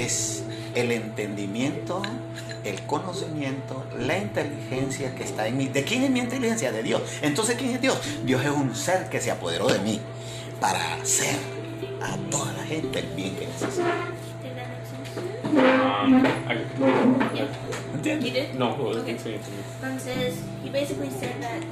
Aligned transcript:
es 0.00 0.42
el 0.74 0.92
entendimiento, 0.92 2.02
el 2.64 2.82
conocimiento, 2.82 3.84
la 3.98 4.18
inteligencia 4.18 5.14
que 5.14 5.24
está 5.24 5.46
en 5.46 5.56
mí. 5.56 5.68
¿De 5.68 5.84
quién 5.84 6.02
es 6.04 6.10
mi 6.10 6.20
inteligencia? 6.20 6.72
De 6.72 6.82
Dios. 6.82 7.02
Entonces, 7.22 7.56
¿quién 7.56 7.70
es 7.72 7.80
Dios? 7.80 7.98
Dios 8.24 8.44
es 8.44 8.50
un 8.50 8.74
ser 8.74 9.08
que 9.08 9.20
se 9.20 9.30
apoderó 9.30 9.68
de 9.68 9.78
mí 9.80 10.00
para 10.60 10.94
hacer 10.96 11.36
a 12.02 12.16
toda 12.30 12.52
la 12.52 12.64
gente 12.64 12.98
el 13.00 13.06
bien 13.14 13.36
que 13.36 13.46
necesita. 13.46 13.94
Um, 15.46 16.24
I, 16.46 16.58
You 17.34 17.46
¿Entiendes? 17.94 18.32
did? 18.34 18.54
no, 18.58 18.74
well, 18.74 18.98
Okay. 18.98 19.14
me. 19.14 19.38
Entonces, 19.80 20.34
he 20.62 20.68
basically 20.70 21.08
said 21.10 21.40
that 21.40 21.62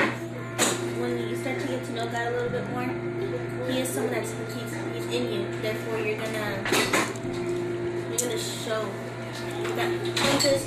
when 0.99 1.19
you 1.29 1.37
start 1.37 1.61
to 1.61 1.67
get 1.67 1.85
to 1.85 1.93
know 1.93 2.07
God 2.07 2.27
a 2.29 2.31
little 2.31 2.49
bit 2.51 2.71
more, 2.71 2.89
He 3.69 3.81
is 3.81 3.89
someone 3.89 4.13
that's 4.15 4.31
he's, 4.55 4.73
he's 4.95 5.07
in 5.15 5.33
you. 5.33 5.61
Therefore, 5.61 5.99
you're 5.99 6.17
gonna 6.19 7.04
show 8.39 8.83
that. 9.77 9.89
Entonces, 10.05 10.63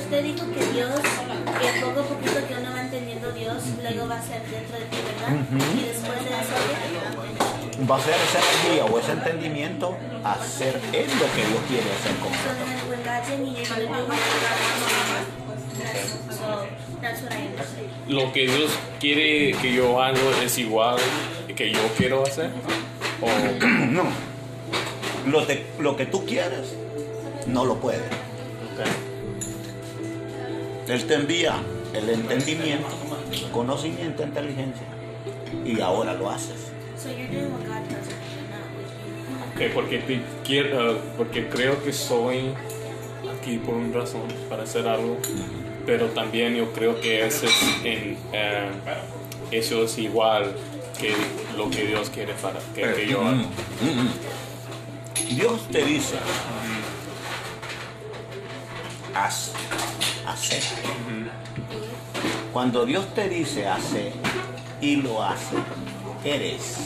usted 0.00 0.22
dijo 0.24 0.46
que 0.52 0.64
Dios, 0.72 1.00
que 1.00 1.80
poco 1.80 2.00
a 2.00 2.04
poquito 2.04 2.46
que 2.48 2.54
uno 2.54 2.72
va 2.72 2.80
entendiendo 2.82 3.32
Dios, 3.32 3.56
luego 3.82 4.08
va 4.08 4.16
a 4.18 4.22
ser 4.22 4.42
dentro 4.46 4.78
de 4.78 4.84
ti, 4.86 4.96
¿verdad? 5.04 5.38
Y 5.76 5.84
después 5.88 6.18
de 6.24 6.30
eso, 6.30 6.54
Va 7.90 7.96
a 7.96 8.00
ser 8.00 8.14
esa 8.14 8.38
energía 8.38 8.84
o 8.84 8.98
ese 9.00 9.12
entendimiento 9.12 9.96
hacer 10.22 10.80
es 10.92 11.08
lo 11.14 11.26
que 11.34 11.44
Dios 11.44 11.60
quiere 11.68 11.90
hacer 11.90 12.14
con. 12.22 12.30
Lo 18.08 18.32
que 18.32 18.46
Dios 18.46 18.70
quiere 19.00 19.52
que 19.60 19.72
yo 19.72 20.00
haga 20.02 20.18
es 20.44 20.58
igual 20.58 20.96
que 21.56 21.72
yo 21.72 21.80
quiero 21.96 22.22
hacer. 22.22 22.50
O, 23.20 23.66
No. 23.90 24.04
Lo, 25.26 25.44
te- 25.46 25.66
lo 25.78 25.96
que 25.96 26.04
tú 26.06 26.24
quieres, 26.26 26.74
no 27.46 27.64
lo 27.64 27.76
puedes. 27.76 28.02
okay. 28.72 28.92
Él 30.94 31.06
te 31.06 31.14
envía 31.14 31.56
el 31.94 32.10
entendimiento, 32.10 32.88
conocimiento, 33.52 34.22
inteligencia. 34.22 34.86
Y 35.64 35.80
ahora 35.80 36.14
lo 36.14 36.30
haces. 36.30 36.72
Okay, 39.54 39.70
porque, 39.72 39.98
te 39.98 40.20
quiero, 40.44 40.98
porque 41.16 41.48
creo 41.48 41.82
que 41.82 41.92
soy 41.92 42.52
aquí 43.38 43.58
por 43.58 43.74
una 43.74 44.00
razón, 44.00 44.22
para 44.48 44.64
hacer 44.64 44.88
algo, 44.88 45.18
pero 45.86 46.06
también 46.08 46.56
yo 46.56 46.72
creo 46.72 47.00
que 47.00 47.26
ese 47.26 47.46
es 47.46 47.62
en, 47.84 48.18
eh, 48.32 48.70
eso 49.50 49.84
es 49.84 49.98
igual 49.98 50.54
que 50.98 51.14
lo 51.56 51.70
que 51.70 51.86
Dios 51.86 52.10
quiere 52.10 52.34
para 52.34 52.58
que, 52.74 52.82
que 52.94 53.08
yo 53.08 53.20
haga. 53.20 53.32
Mm, 53.32 53.40
mm, 53.40 54.02
mm. 54.02 55.36
Dios 55.36 55.68
te 55.70 55.84
dice, 55.84 56.16
hacer. 59.14 60.62
Cuando 62.52 62.84
Dios 62.86 63.06
te 63.14 63.28
dice 63.28 63.66
hacer 63.66 64.12
y 64.80 64.96
lo 64.96 65.22
hace, 65.22 65.56
eres, 66.24 66.76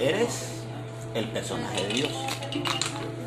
eres 0.00 0.62
el 1.14 1.28
personaje 1.28 1.82
de 1.86 1.88
Dios. 1.94 2.10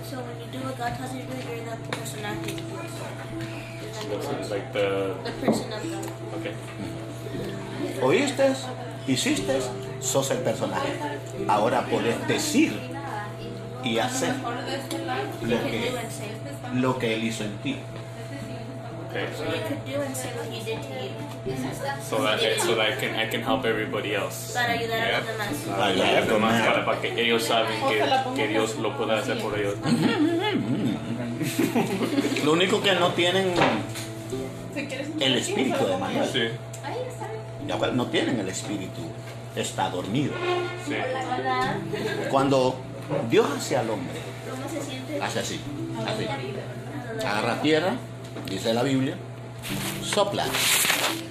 So 0.09 0.17
when 0.21 0.39
you 0.39 0.47
do 0.51 0.59
what 0.65 0.77
God 0.77 0.97
tells 0.97 1.13
you 1.13 1.21
to 1.21 1.27
do, 1.27 1.55
you're 1.55 1.65
the 1.65 1.97
personality 1.97 2.51
of 2.53 2.57
Dios. 2.57 2.91
Does 3.81 3.95
that 3.95 4.09
make 4.09 4.23
sense? 4.23 4.49
Like 4.49 4.73
the, 4.73 5.15
The 5.23 5.31
person 5.45 5.73
of 5.73 5.83
God. 5.83 6.05
okay. 6.39 6.53
¿Oíste? 8.01 8.53
¿Hiciste? 9.07 9.59
Sos 10.01 10.31
el 10.31 10.37
personaje. 10.39 10.93
Ahora 11.47 11.85
podés 11.85 12.25
decir 12.27 12.71
y 13.83 13.97
hacer 13.99 14.33
You 14.35 15.47
lo 15.47 15.57
could 15.57 15.71
que, 15.71 15.89
do 15.91 15.97
and 15.97 16.11
say. 16.11 16.29
lo 16.81 16.99
que 16.99 17.13
Él 17.15 17.23
hizo 17.23 17.43
en 17.43 17.57
ti. 17.59 17.77
Okay. 19.09 19.25
You 19.25 19.61
could 19.67 19.85
do 19.85 20.01
and 20.03 20.15
say 20.15 20.29
what 20.35 20.45
He 20.51 20.63
did 20.63 20.81
to 20.81 20.93
you. 21.03 21.55
So 22.07 22.21
that, 22.21 22.39
so 22.61 22.75
that 22.75 22.91
I 22.91 22.95
can 22.99 23.15
I 23.15 23.27
can 23.29 23.41
help 23.41 23.65
everybody 23.65 24.13
else. 24.13 24.53
Para 24.53 24.73
ayudar 24.73 24.99
a 25.01 25.07
Yeah. 25.07 25.17
los 25.19 25.27
demás. 25.27 25.47
Para 25.67 25.85
ayudar 25.87 26.15
a 26.15 26.19
los 26.19 26.29
demás, 26.29 26.61
para, 26.67 26.85
para 26.85 27.01
que 27.01 27.21
ellos 27.21 27.43
saben 27.43 27.79
que, 27.89 28.35
que 28.35 28.47
Dios 28.49 28.75
lo 28.77 28.95
puede 28.97 29.13
hacer 29.17 29.39
por 29.41 29.57
ellos. 29.57 29.75
Lo 32.45 32.51
único 32.53 32.81
que 32.81 32.93
no 32.95 33.11
tienen 33.13 33.53
el 35.19 35.35
espíritu 35.35 35.85
de 35.85 35.97
Manuel. 35.97 36.29
Sí, 36.31 36.49
No 37.95 38.05
tienen 38.07 38.39
el 38.39 38.49
espíritu. 38.49 39.01
Está 39.55 39.89
dormido. 39.89 40.33
sí. 40.87 40.95
Cuando 42.29 42.75
Dios 43.29 43.47
hace 43.57 43.77
al 43.77 43.89
hombre, 43.89 44.19
hace 45.21 45.39
así. 45.39 45.59
así. 46.05 47.25
Agarra 47.25 47.61
tierra, 47.61 47.93
dice 48.49 48.73
la 48.73 48.83
Biblia, 48.83 49.15
sopla. 50.03 50.45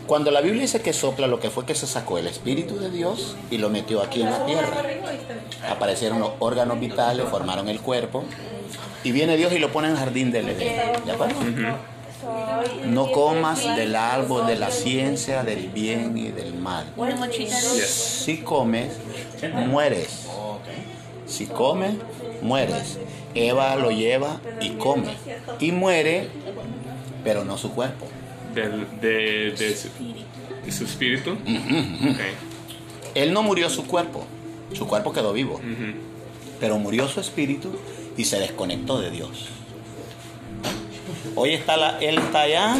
Cuando 0.06 0.31
la 0.31 0.41
Biblia 0.41 0.62
dice 0.62 0.81
que 0.81 0.93
sopla, 0.93 1.27
lo 1.27 1.39
que 1.39 1.50
fue 1.50 1.66
que 1.66 1.75
se 1.75 1.87
sacó 1.87 2.16
el 2.16 2.27
espíritu 2.27 2.78
de 2.78 2.91
Dios 2.91 3.37
y 3.50 3.59
lo 3.59 3.69
metió 3.69 4.03
aquí 4.03 4.22
en 4.22 4.31
la 4.31 4.47
tierra. 4.47 4.83
Aparecieron 5.69 6.21
los 6.21 6.33
órganos 6.39 6.81
vitales, 6.81 7.27
formaron 7.28 7.69
el 7.69 7.81
cuerpo. 7.81 8.25
Y 9.05 9.12
viene 9.12 9.37
Dios 9.37 9.53
y 9.53 9.59
lo 9.59 9.71
pone 9.71 9.89
en 9.89 9.95
el 9.95 9.99
jardín 9.99 10.33
del 10.33 10.49
Edén. 10.49 11.05
¿De 11.05 11.12
acuerdo? 11.12 11.37
No 12.87 13.12
comas 13.12 13.77
del 13.77 13.95
árbol 13.95 14.47
de 14.47 14.56
la 14.56 14.71
ciencia, 14.71 15.45
del 15.45 15.69
bien 15.69 16.16
y 16.16 16.28
del 16.28 16.55
mal. 16.55 16.87
Si 17.87 18.39
comes, 18.39 18.93
mueres. 19.66 20.28
Si 21.38 21.47
comes, 21.47 21.94
mueres. 22.43 22.99
Eva 23.32 23.76
lo 23.76 23.93
lleva 23.93 24.41
y 24.60 24.71
come. 24.71 25.06
Y 25.60 25.71
muere, 25.71 26.28
pero 27.22 27.44
no 27.44 27.56
su 27.56 27.71
cuerpo. 27.71 28.09
Del, 28.56 28.88
de, 29.00 29.53
de, 29.53 29.77
su, 29.77 29.88
de 30.65 30.72
su 30.72 30.82
espíritu. 30.82 31.34
Okay. 31.34 32.32
Él 33.15 33.32
no 33.32 33.44
murió 33.44 33.71
su 33.71 33.87
cuerpo. 33.87 34.27
Su 34.72 34.88
cuerpo 34.88 35.12
quedó 35.12 35.32
vivo. 35.32 35.60
Pero 36.59 36.77
murió 36.78 37.06
su 37.06 37.21
espíritu 37.21 37.71
y 38.16 38.25
se 38.25 38.41
desconectó 38.41 39.00
de 39.00 39.12
Dios. 39.12 39.50
Hoy 41.37 41.54
está 41.54 41.77
la, 41.77 42.00
él 42.00 42.19
está 42.19 42.41
allá, 42.41 42.77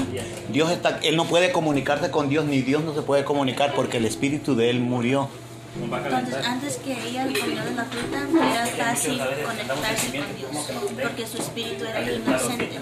Dios 0.53 0.73
está, 0.73 0.99
él 1.05 1.15
no 1.15 1.27
puede 1.27 1.53
comunicarse 1.53 2.11
con 2.11 2.29
Dios 2.29 2.45
ni 2.45 2.61
Dios 2.61 2.83
no 2.83 2.93
se 2.93 3.03
puede 3.03 3.23
comunicar 3.23 3.73
porque 3.77 3.99
el 3.99 4.05
espíritu 4.05 4.57
de 4.57 4.71
él 4.71 4.81
murió. 4.81 5.29
Entonces, 5.85 6.47
antes 6.47 6.77
que 6.77 6.93
ella 7.09 7.25
comió 7.25 7.65
de 7.65 7.71
la 7.75 7.85
fruta, 7.85 8.19
era 8.53 8.67
fácil 8.67 9.21
conectarse 9.45 10.19
con 10.19 10.37
Dios, 10.37 10.51
porque 11.03 11.27
su 11.27 11.39
espíritu 11.39 11.85
era 11.85 12.03
inocente. 12.13 12.79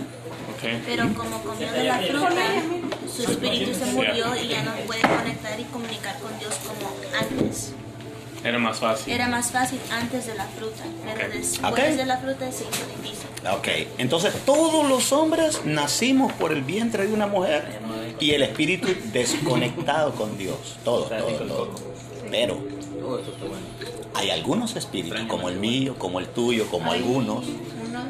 Okay. 0.56 0.82
Pero 0.86 1.12
como 1.14 1.42
comió 1.42 1.70
de 1.70 1.84
la 1.84 1.98
fruta, 1.98 2.42
su 3.14 3.22
espíritu 3.30 3.74
se 3.74 3.86
murió 3.92 4.34
y 4.42 4.48
ya 4.48 4.62
no 4.62 4.72
puede 4.86 5.02
conectar 5.02 5.60
y 5.60 5.64
comunicar 5.64 6.18
con 6.18 6.38
Dios 6.38 6.54
como 6.66 6.90
antes. 7.18 7.72
Era 8.42 8.58
más 8.58 8.78
fácil. 8.78 9.12
Era 9.12 9.28
más 9.28 9.50
fácil 9.50 9.80
antes 9.90 10.26
de 10.26 10.34
la 10.34 10.44
fruta, 10.44 10.84
pero 11.04 11.26
Ok. 11.26 11.32
después 11.34 11.72
Ok. 11.72 11.78
de 11.96 12.06
la 12.06 12.16
fruta 12.18 12.52
se 12.52 12.62
hizo 12.64 12.86
difícil. 13.02 13.26
Ok, 13.52 13.68
entonces 13.98 14.32
todos 14.44 14.88
los 14.88 15.12
hombres 15.12 15.62
nacimos 15.64 16.32
por 16.34 16.52
el 16.52 16.62
vientre 16.62 17.06
de 17.06 17.12
una 17.12 17.26
mujer 17.26 17.80
y 18.20 18.30
el 18.32 18.42
espíritu 18.42 18.88
desconectado 19.12 20.12
con 20.14 20.38
Dios. 20.38 20.78
Todos, 20.84 21.08
todos, 21.08 21.46
todos. 21.48 21.68
Pero 22.30 22.58
hay 24.14 24.30
algunos 24.30 24.76
espíritus, 24.76 25.20
como 25.28 25.48
el 25.48 25.58
mío, 25.58 25.96
como 25.98 26.20
el 26.20 26.28
tuyo, 26.28 26.66
como 26.70 26.92
algunos, 26.92 27.44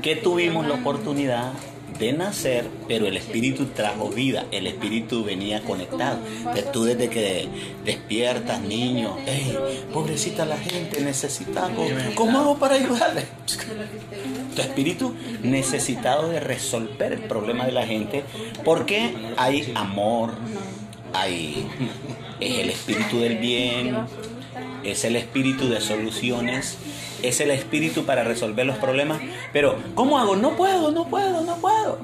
que 0.02 0.16
tuvimos 0.16 0.66
la 0.66 0.74
oportunidad 0.74 1.52
de 1.98 2.12
nacer, 2.12 2.68
pero 2.88 3.06
el 3.06 3.16
espíritu 3.16 3.66
trajo 3.66 4.10
vida, 4.10 4.44
el 4.50 4.66
espíritu 4.66 5.24
venía 5.24 5.62
conectado. 5.62 6.18
Entonces 6.38 6.72
tú 6.72 6.84
desde 6.84 7.08
que 7.08 7.48
despiertas, 7.84 8.60
niño, 8.60 9.16
hey, 9.26 9.56
pobrecita 9.92 10.44
la 10.44 10.58
gente, 10.58 11.00
necesita 11.00 11.66
algo, 11.66 11.86
¿cómo 12.14 12.38
hago 12.38 12.58
para 12.58 12.74
ayudarle? 12.74 13.24
Tu 14.54 14.62
espíritu 14.62 15.14
necesitado 15.42 16.28
de 16.28 16.40
resolver 16.40 17.12
el 17.12 17.20
problema 17.20 17.66
de 17.66 17.72
la 17.72 17.86
gente, 17.86 18.24
porque 18.64 19.14
hay 19.36 19.72
amor, 19.74 20.34
hay 21.12 21.66
es 22.40 22.58
el 22.58 22.70
espíritu 22.70 23.18
del 23.18 23.38
bien, 23.38 23.96
es 24.90 25.04
el 25.04 25.16
espíritu 25.16 25.68
de 25.68 25.80
soluciones, 25.80 26.78
es 27.22 27.40
el 27.40 27.50
espíritu 27.50 28.04
para 28.04 28.24
resolver 28.24 28.66
los 28.66 28.76
problemas. 28.78 29.20
Pero, 29.52 29.78
¿cómo 29.94 30.18
hago? 30.18 30.36
No 30.36 30.56
puedo, 30.56 30.90
no 30.90 31.08
puedo, 31.08 31.42
no 31.42 31.56
puedo. 31.56 31.98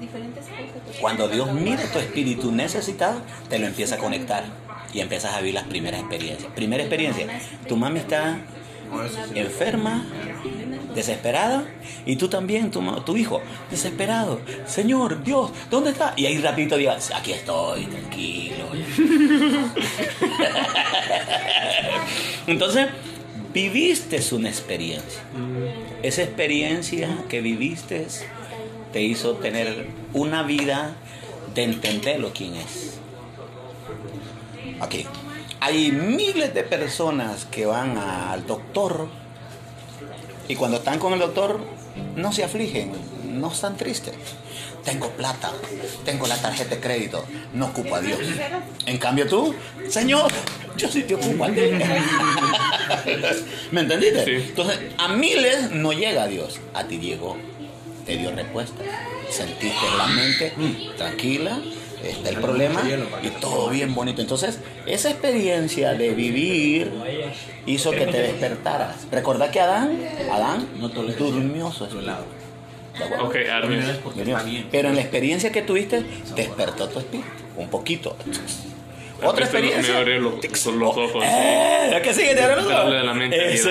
Cuando 1.01 1.29
Dios 1.29 1.53
mira 1.53 1.83
tu 1.93 1.99
espíritu 1.99 2.53
necesitado, 2.53 3.21
te 3.49 3.59
lo 3.59 3.67
empieza 3.67 3.97
a 3.97 3.99
conectar 3.99 4.45
y 4.93 5.01
empiezas 5.01 5.35
a 5.35 5.39
vivir 5.39 5.55
las 5.55 5.65
primeras 5.65 6.01
experiencias. 6.01 6.53
Primera 6.55 6.83
experiencia, 6.83 7.27
tu 7.69 7.77
mami 7.77 8.01
está 8.01 8.39
enferma, 9.35 10.05
desesperada, 10.95 11.65
y 12.07 12.17
tú 12.17 12.29
también, 12.29 12.71
tu, 12.71 13.17
hijo, 13.17 13.41
desesperado. 13.71 14.41
Señor, 14.67 15.23
Dios, 15.23 15.51
¿dónde 15.71 15.91
está? 15.91 16.15
Y 16.17 16.27
ahí 16.27 16.39
rapidito 16.39 16.77
digas, 16.77 17.13
aquí 17.15 17.33
estoy, 17.33 17.87
tranquilo. 17.87 18.67
Entonces, 22.47 22.89
viviste 23.53 24.21
una 24.35 24.49
experiencia. 24.49 25.23
Esa 26.03 26.23
experiencia 26.23 27.25
que 27.29 27.41
viviste 27.41 28.07
te 28.93 29.03
hizo 29.03 29.35
tener 29.35 29.87
una 30.13 30.43
vida 30.43 30.97
de 31.55 31.65
entenderlo 31.65 32.33
quién 32.35 32.57
es. 32.57 32.99
Aquí. 34.81 35.07
Hay 35.61 35.93
miles 35.93 36.55
de 36.55 36.65
personas 36.65 37.45
que 37.45 37.67
van 37.67 37.97
al 37.97 38.45
doctor 38.47 39.07
y 40.49 40.57
cuando 40.57 40.79
están 40.79 40.99
con 40.99 41.13
el 41.13 41.19
doctor 41.19 41.61
no 42.17 42.33
se 42.33 42.45
afligen, 42.45 42.93
no 43.27 43.51
están 43.51 43.77
tristes. 43.77 44.15
Tengo 44.85 45.11
plata, 45.11 45.53
tengo 46.05 46.27
la 46.27 46.37
tarjeta 46.37 46.75
de 46.75 46.81
crédito, 46.81 47.25
no 47.55 47.67
ocupo 47.67 47.95
a 47.95 48.01
Dios. 48.01 48.19
En 48.87 48.99
cambio 48.99 49.29
tú, 49.29 49.55
Señor, 49.89 50.31
yo 50.77 50.89
sí 50.89 51.05
te 51.05 51.15
ocupo 51.15 51.45
a 51.45 51.49
ti. 51.49 51.61
¿Me 53.71 53.83
entendiste? 53.83 54.25
Sí. 54.25 54.33
Entonces, 54.49 54.81
a 54.99 55.09
miles 55.09 55.71
no 55.71 55.93
llega 55.93 56.25
a 56.25 56.27
Dios, 56.27 56.59
a 56.75 56.83
ti 56.85 56.99
llegó, 56.99 57.37
te 58.05 58.17
dio 58.17 58.31
respuesta. 58.31 58.83
Sentiste 59.29 59.87
la 59.97 60.07
mente 60.07 60.53
mm, 60.57 60.97
tranquila, 60.97 61.59
está 62.03 62.31
el 62.31 62.37
problema 62.37 62.83
y 63.23 63.29
todo 63.41 63.71
bien 63.71 63.95
bonito. 63.95 64.21
Entonces, 64.21 64.59
esa 64.87 65.11
experiencia 65.11 65.95
de 65.95 66.11
vivir 66.15 66.93
hizo 67.67 67.91
que 67.91 68.07
te 68.07 68.19
despertaras. 68.19 69.07
Recordá 69.11 69.51
que 69.51 69.61
Adán, 69.61 69.99
Adán 70.31 70.69
durmió 71.19 71.73
su 71.73 72.01
lado. 72.01 72.25
Ok, 73.25 73.37
Armin. 73.51 73.83
Pero 74.71 74.89
en 74.89 74.95
la 74.97 75.01
experiencia 75.01 75.51
que 75.51 75.63
tuviste, 75.63 76.05
despertó 76.35 76.89
tu 76.89 76.99
espíritu, 76.99 77.29
un 77.57 77.69
poquito. 77.69 78.17
Otra 79.23 79.45
experiencia. 79.45 79.95
Me 80.01 80.19
los, 80.19 80.67
los 80.67 80.97
ojos. 80.97 81.25
Eh, 81.27 82.01
¿Qué 82.03 82.15
sigue? 82.15 82.35
¿Te 82.35 82.47
los 82.57 82.67
ojos? 82.67 82.75
A 82.75 82.85
la 83.03 83.15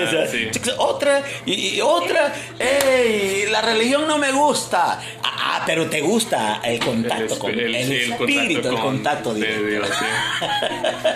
sí. 0.30 0.48
Otra, 0.78 1.22
y, 1.46 1.76
y 1.76 1.80
otra. 1.80 2.32
¡Ey! 2.58 3.46
La 3.50 3.60
religión 3.62 4.06
no 4.06 4.18
me 4.18 4.32
gusta. 4.32 5.00
Ah, 5.22 5.58
ah, 5.60 5.62
pero 5.66 5.86
te 5.88 6.00
gusta 6.00 6.60
el 6.64 6.78
contacto 6.80 7.34
El 7.34 7.38
con 7.38 7.50
el- 7.50 7.60
el, 7.60 7.74
el 7.74 8.12
espíritu, 8.12 8.68
el 8.68 8.74
con- 8.74 8.82
contacto 8.82 9.34
de 9.34 9.40
directo. 9.40 9.66
Dios, 9.68 9.88
sí. 9.98 10.06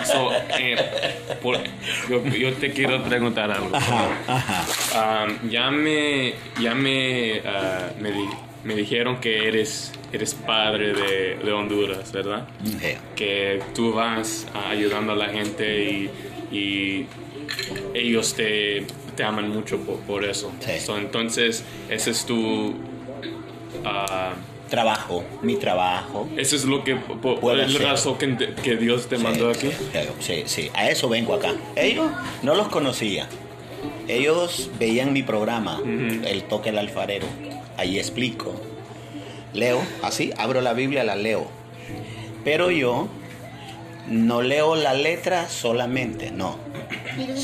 So, 0.11 0.31
eh, 0.59 0.75
por- 1.41 1.59
yo, 2.09 2.23
yo 2.25 2.53
te 2.53 2.71
quiero 2.71 3.03
preguntar 3.03 3.51
algo. 3.51 3.75
Ajá, 3.75 4.07
ajá. 4.27 4.65
Ah, 4.93 5.27
ya 5.49 5.69
me, 5.71 6.33
ya 6.59 6.73
me, 6.75 7.41
ah, 7.45 7.89
me, 7.99 8.11
di- 8.11 8.29
me 8.63 8.75
dijeron 8.75 9.19
que 9.19 9.47
eres, 9.47 9.91
eres 10.13 10.33
padre 10.33 10.93
de, 10.93 11.35
de 11.43 11.51
Honduras, 11.51 12.11
¿verdad? 12.11 12.47
Que 13.15 13.61
tú 13.75 13.93
vas 13.93 14.47
ayudando 14.69 15.13
a 15.13 15.15
la 15.15 15.29
gente 15.29 15.83
y, 15.83 16.09
y 16.51 17.05
ellos 17.93 18.33
te, 18.33 18.85
te 19.15 19.23
aman 19.23 19.49
mucho 19.49 19.79
por, 19.79 19.97
por 19.99 20.23
eso. 20.25 20.51
Sí. 20.59 20.79
So, 20.79 20.97
entonces, 20.97 21.63
ese 21.89 22.11
es 22.11 22.25
tu... 22.25 22.75
ah, 23.85 24.33
Trabajo, 24.69 25.23
mi 25.43 25.55
trabajo. 25.55 26.27
eso 26.35 26.57
es 26.57 26.65
lo 26.65 26.83
que... 26.83 26.95
Puede 26.97 27.63
el 27.63 27.75
razón 27.75 28.17
que, 28.17 28.53
que 28.61 28.75
Dios 28.75 29.07
te 29.07 29.17
mandó 29.17 29.49
aquí. 29.49 29.69
Sí, 30.19 30.43
sí, 30.45 30.69
a 30.73 30.89
eso 30.89 31.07
vengo 31.07 31.33
acá. 31.33 31.53
Ellos 31.77 32.11
no 32.43 32.53
los 32.53 32.67
conocía. 32.67 33.29
Ellos 34.09 34.69
veían 34.77 35.13
mi 35.13 35.23
programa, 35.23 35.81
El 35.85 36.43
Toque 36.43 36.71
del 36.71 36.79
Alfarero. 36.79 37.27
Ahí 37.77 37.97
explico. 37.97 38.59
Leo, 39.57 39.81
así, 40.03 40.31
abro 40.37 40.61
la 40.61 40.73
Biblia, 40.73 41.03
la 41.03 41.15
leo. 41.15 41.47
Pero 42.43 42.69
yo 42.69 43.09
no 44.07 44.41
leo 44.41 44.75
la 44.75 44.93
letra 44.93 45.49
solamente, 45.49 46.31
no. 46.31 46.57
Doesn't 47.17 47.37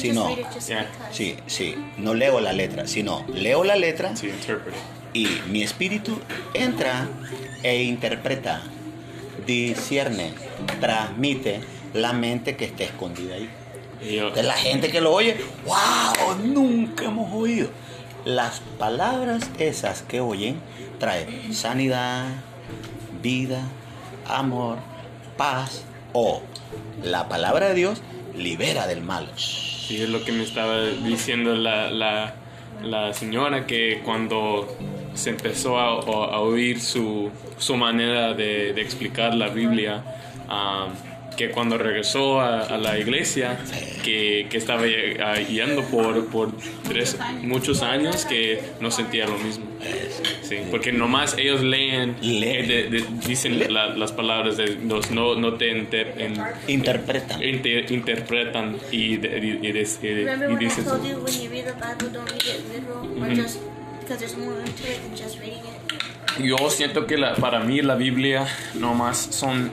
Sí. 0.60 0.74
Sí, 1.12 1.36
sí, 1.48 1.76
no 1.98 2.14
leo 2.14 2.40
la 2.40 2.54
letra, 2.54 2.88
sino 2.88 3.26
leo 3.34 3.64
la 3.64 3.76
letra 3.76 4.16
Sí, 4.16 4.30
y 5.14 5.28
mi 5.48 5.64
espíritu 5.64 6.20
entra 6.54 7.08
e 7.64 7.84
interpreta, 7.84 8.62
discierne, 9.46 10.34
transmite 10.80 11.62
la 11.94 12.14
mente 12.14 12.56
que 12.56 12.66
está 12.66 12.84
escondida 12.84 13.36
ahí. 13.36 13.50
De 14.02 14.44
la 14.44 14.54
gente 14.54 14.92
que 14.92 15.02
lo 15.02 15.14
oye, 15.14 15.38
wow, 15.66 16.36
nunca 16.44 17.06
hemos 17.06 17.34
oído. 17.34 17.70
Las 18.26 18.62
palabras 18.80 19.50
esas 19.60 20.02
que 20.02 20.22
oyen 20.22 20.62
traen 21.00 21.54
sanidad, 21.54 22.26
vida, 23.22 23.62
amor, 24.28 24.78
paz 25.38 25.84
o 26.14 26.42
la 27.04 27.28
palabra 27.28 27.70
de 27.70 27.74
Dios 27.76 28.02
libera 28.36 28.88
del 28.88 29.02
mal. 29.02 29.28
Sí, 29.36 30.02
es 30.02 30.10
lo 30.10 30.24
que 30.24 30.32
me 30.32 30.44
estaba 30.44 30.82
diciendo 30.82 31.56
la, 31.56 31.92
la, 31.92 32.36
la 32.82 33.14
señora 33.14 33.68
que 33.68 34.02
cuando 34.06 34.74
se 35.14 35.30
empezó 35.32 35.78
a, 35.78 35.90
a 35.90 36.40
oír 36.40 36.80
su, 36.80 37.30
su 37.58 37.76
manera 37.76 38.34
de, 38.34 38.74
de 38.74 38.82
explicar 38.82 39.34
la 39.36 39.50
Biblia, 39.50 40.04
ah, 40.48 40.88
que 41.38 41.50
cuando 41.52 41.78
regresó 41.78 42.40
a, 42.42 42.62
a 42.62 42.78
la 42.78 42.98
iglesia, 43.00 43.58
que, 44.04 44.48
que 44.50 44.58
estaba 44.58 44.84
ah, 45.24 45.40
yendo 45.40 45.84
por, 45.86 46.28
por 46.28 46.52
tres, 46.88 47.18
muchos 47.42 47.82
años, 47.82 48.26
que 48.26 48.62
no 48.80 48.92
sentía 48.92 49.26
lo 49.28 49.38
mismo. 49.38 49.66
Sí, 50.44 50.58
porque 50.72 50.92
nomás 50.92 51.36
ellos 51.38 51.62
leen, 51.62 52.16
Leen. 52.22 52.66
eh, 52.66 52.68
de- 52.68 52.84
de- 52.90 53.06
dicen 53.28 53.74
la- 53.74 53.90
las 53.96 54.12
palabras 54.12 54.58
de 54.58 54.76
Dios, 54.76 55.12
no, 55.12 55.36
no 55.36 55.54
te 55.56 55.72
enter- 55.72 56.14
en- 56.18 56.36
Interpretan. 56.68 57.42
inter- 57.44 57.92
interpretan 57.92 58.78
y, 58.92 59.18
de- 59.18 59.40
y, 59.62 59.68
y 59.68 59.72
des- 59.72 60.00
y- 60.04 60.08
y 60.08 60.24
when 60.26 60.52
I 60.52 60.56
dicen 60.56 60.86
told 60.86 61.04
you 61.06 61.18
when 61.18 61.34
you 61.42 61.50
read 61.50 61.66
the 61.66 61.74
Bible, 61.74 62.10
don't 62.14 62.30
read 62.30 62.42
it 62.42 62.64
literal, 62.74 63.24
or 63.24 63.36
just 63.36 63.60
because 64.02 64.20
there's 64.20 64.38
more 64.38 64.60
into 64.60 64.84
it 64.84 65.02
than 65.02 65.16
just 65.18 65.40
reading 65.40 65.60
it. 65.60 66.44
yo 66.44 66.58
siento 66.70 67.06
que 67.08 67.18
la- 67.18 67.36
para 67.36 67.60
mí 67.60 67.82
la 67.82 67.96
Biblia 67.96 68.48
nomás 68.76 69.18
son 69.32 69.72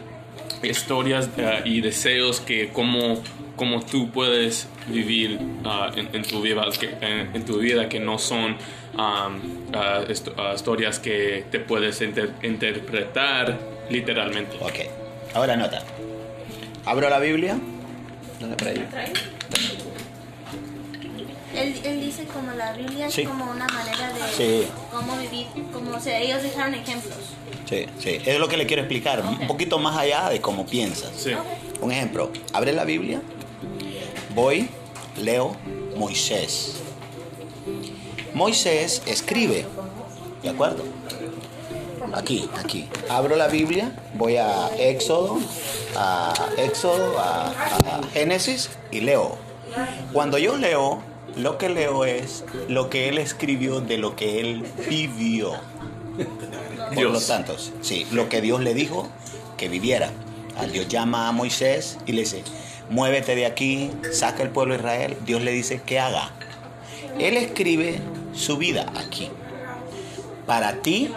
historias 0.62 1.28
eh, 1.36 1.62
y 1.64 1.80
deseos 1.80 2.40
que 2.40 2.68
como, 2.68 3.22
como 3.56 3.84
tú 3.84 4.10
puedes 4.10 4.68
vivir 4.88 5.38
ah, 5.64 5.90
en, 5.94 6.22
tu 6.22 6.40
vida 6.42 6.64
que, 6.78 6.90
en, 7.00 7.44
tu 7.44 7.58
vida 7.58 7.88
que 7.88 8.00
no 8.00 8.18
son 8.18 8.56
ah, 8.96 9.30
ah, 9.72 10.04
historias 10.54 10.98
que 10.98 11.44
te 11.50 11.60
puedes 11.60 12.00
inter- 12.02 12.32
interpretar 12.42 13.58
literalmente 13.88 14.56
Ok, 14.60 15.34
ahora 15.34 15.56
nota. 15.56 15.82
Abro 16.84 17.08
la 17.10 17.18
Biblia. 17.18 17.58
¿Dónde? 18.40 18.56
Él, 21.60 21.80
él 21.84 22.00
dice 22.00 22.24
como 22.24 22.52
la 22.52 22.72
Biblia 22.72 23.10
Sí. 23.10 23.22
es 23.22 23.28
como 23.28 23.44
una 23.50 23.66
manera 23.68 24.12
de 24.12 24.20
Sí. 24.36 24.66
cómo 24.92 25.16
vivir, 25.18 25.46
como 25.72 25.96
o 25.96 26.00
sea, 26.00 26.18
ellos 26.18 26.42
dejaron 26.42 26.74
ejemplos. 26.74 27.16
Sí, 27.68 27.86
sí, 27.98 28.18
es 28.24 28.38
lo 28.38 28.48
que 28.48 28.56
le 28.56 28.66
quiero 28.66 28.82
explicar, 28.82 29.22
un 29.24 29.46
poquito 29.46 29.78
más 29.78 29.96
allá 29.96 30.28
de 30.30 30.40
cómo 30.40 30.66
piensas. 30.66 31.10
sí 31.16 31.32
Un 31.80 31.92
ejemplo, 31.92 32.30
abre 32.52 32.72
la 32.72 32.84
Biblia, 32.84 33.22
voy, 34.34 34.68
leo 35.16 35.56
Moisés. 35.96 36.76
Moisés 38.34 39.02
escribe, 39.06 39.66
¿de 40.42 40.48
acuerdo? 40.48 40.84
Aquí, 42.12 42.48
aquí. 42.58 42.88
Abro 43.08 43.36
la 43.36 43.46
Biblia, 43.48 43.92
voy 44.14 44.36
a 44.36 44.68
Éxodo, 44.78 45.38
a 45.96 46.32
Éxodo, 46.56 47.18
a, 47.18 47.48
a 47.50 48.00
Génesis 48.12 48.70
y 48.90 49.00
leo. 49.00 49.36
Cuando 50.12 50.38
yo 50.38 50.56
leo, 50.56 51.02
lo 51.36 51.58
que 51.58 51.68
leo 51.68 52.04
es 52.04 52.44
lo 52.68 52.90
que 52.90 53.08
él 53.08 53.18
escribió 53.18 53.80
de 53.80 53.98
lo 53.98 54.16
que 54.16 54.40
él 54.40 54.64
vivió. 54.88 55.52
Por 56.94 57.02
lo 57.02 57.10
Dios. 57.10 57.26
tanto, 57.26 57.56
sí, 57.82 58.06
lo 58.10 58.28
que 58.28 58.40
Dios 58.40 58.60
le 58.60 58.74
dijo 58.74 59.08
que 59.56 59.68
viviera. 59.68 60.10
A 60.56 60.66
Dios 60.66 60.88
llama 60.88 61.28
a 61.28 61.32
Moisés 61.32 61.98
y 62.06 62.12
le 62.12 62.22
dice, 62.22 62.42
muévete 62.90 63.34
de 63.34 63.46
aquí, 63.46 63.90
saca 64.12 64.42
el 64.42 64.50
pueblo 64.50 64.74
de 64.74 64.80
Israel. 64.80 65.16
Dios 65.24 65.42
le 65.42 65.52
dice 65.52 65.80
que 65.84 66.00
haga. 66.00 66.30
Él 67.18 67.36
escribe 67.36 68.00
su 68.34 68.56
vida 68.56 68.92
aquí. 68.96 69.30
Para 70.46 70.82
ti, 70.82 71.12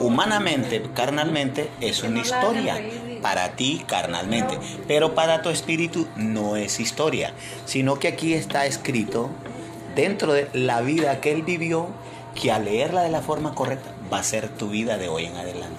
humanamente, 0.00 0.82
carnalmente, 0.94 1.68
es 1.80 2.02
una 2.02 2.20
historia. 2.20 2.80
Para 3.22 3.50
ti, 3.50 3.84
carnalmente. 3.86 4.58
Pero 4.86 5.14
para 5.14 5.42
tu 5.42 5.50
espíritu 5.50 6.06
no 6.16 6.56
es 6.56 6.80
historia. 6.80 7.32
Sino 7.64 7.98
que 7.98 8.08
aquí 8.08 8.34
está 8.34 8.66
escrito 8.66 9.30
dentro 9.94 10.32
de 10.32 10.48
la 10.52 10.80
vida 10.80 11.20
que 11.20 11.32
él 11.32 11.42
vivió, 11.42 11.88
que 12.40 12.52
al 12.52 12.64
leerla 12.64 13.02
de 13.02 13.10
la 13.10 13.20
forma 13.20 13.54
correcta 13.54 13.90
va 14.12 14.18
a 14.18 14.22
ser 14.22 14.48
tu 14.48 14.68
vida 14.68 14.96
de 14.96 15.08
hoy 15.08 15.26
en 15.26 15.36
adelante. 15.36 15.76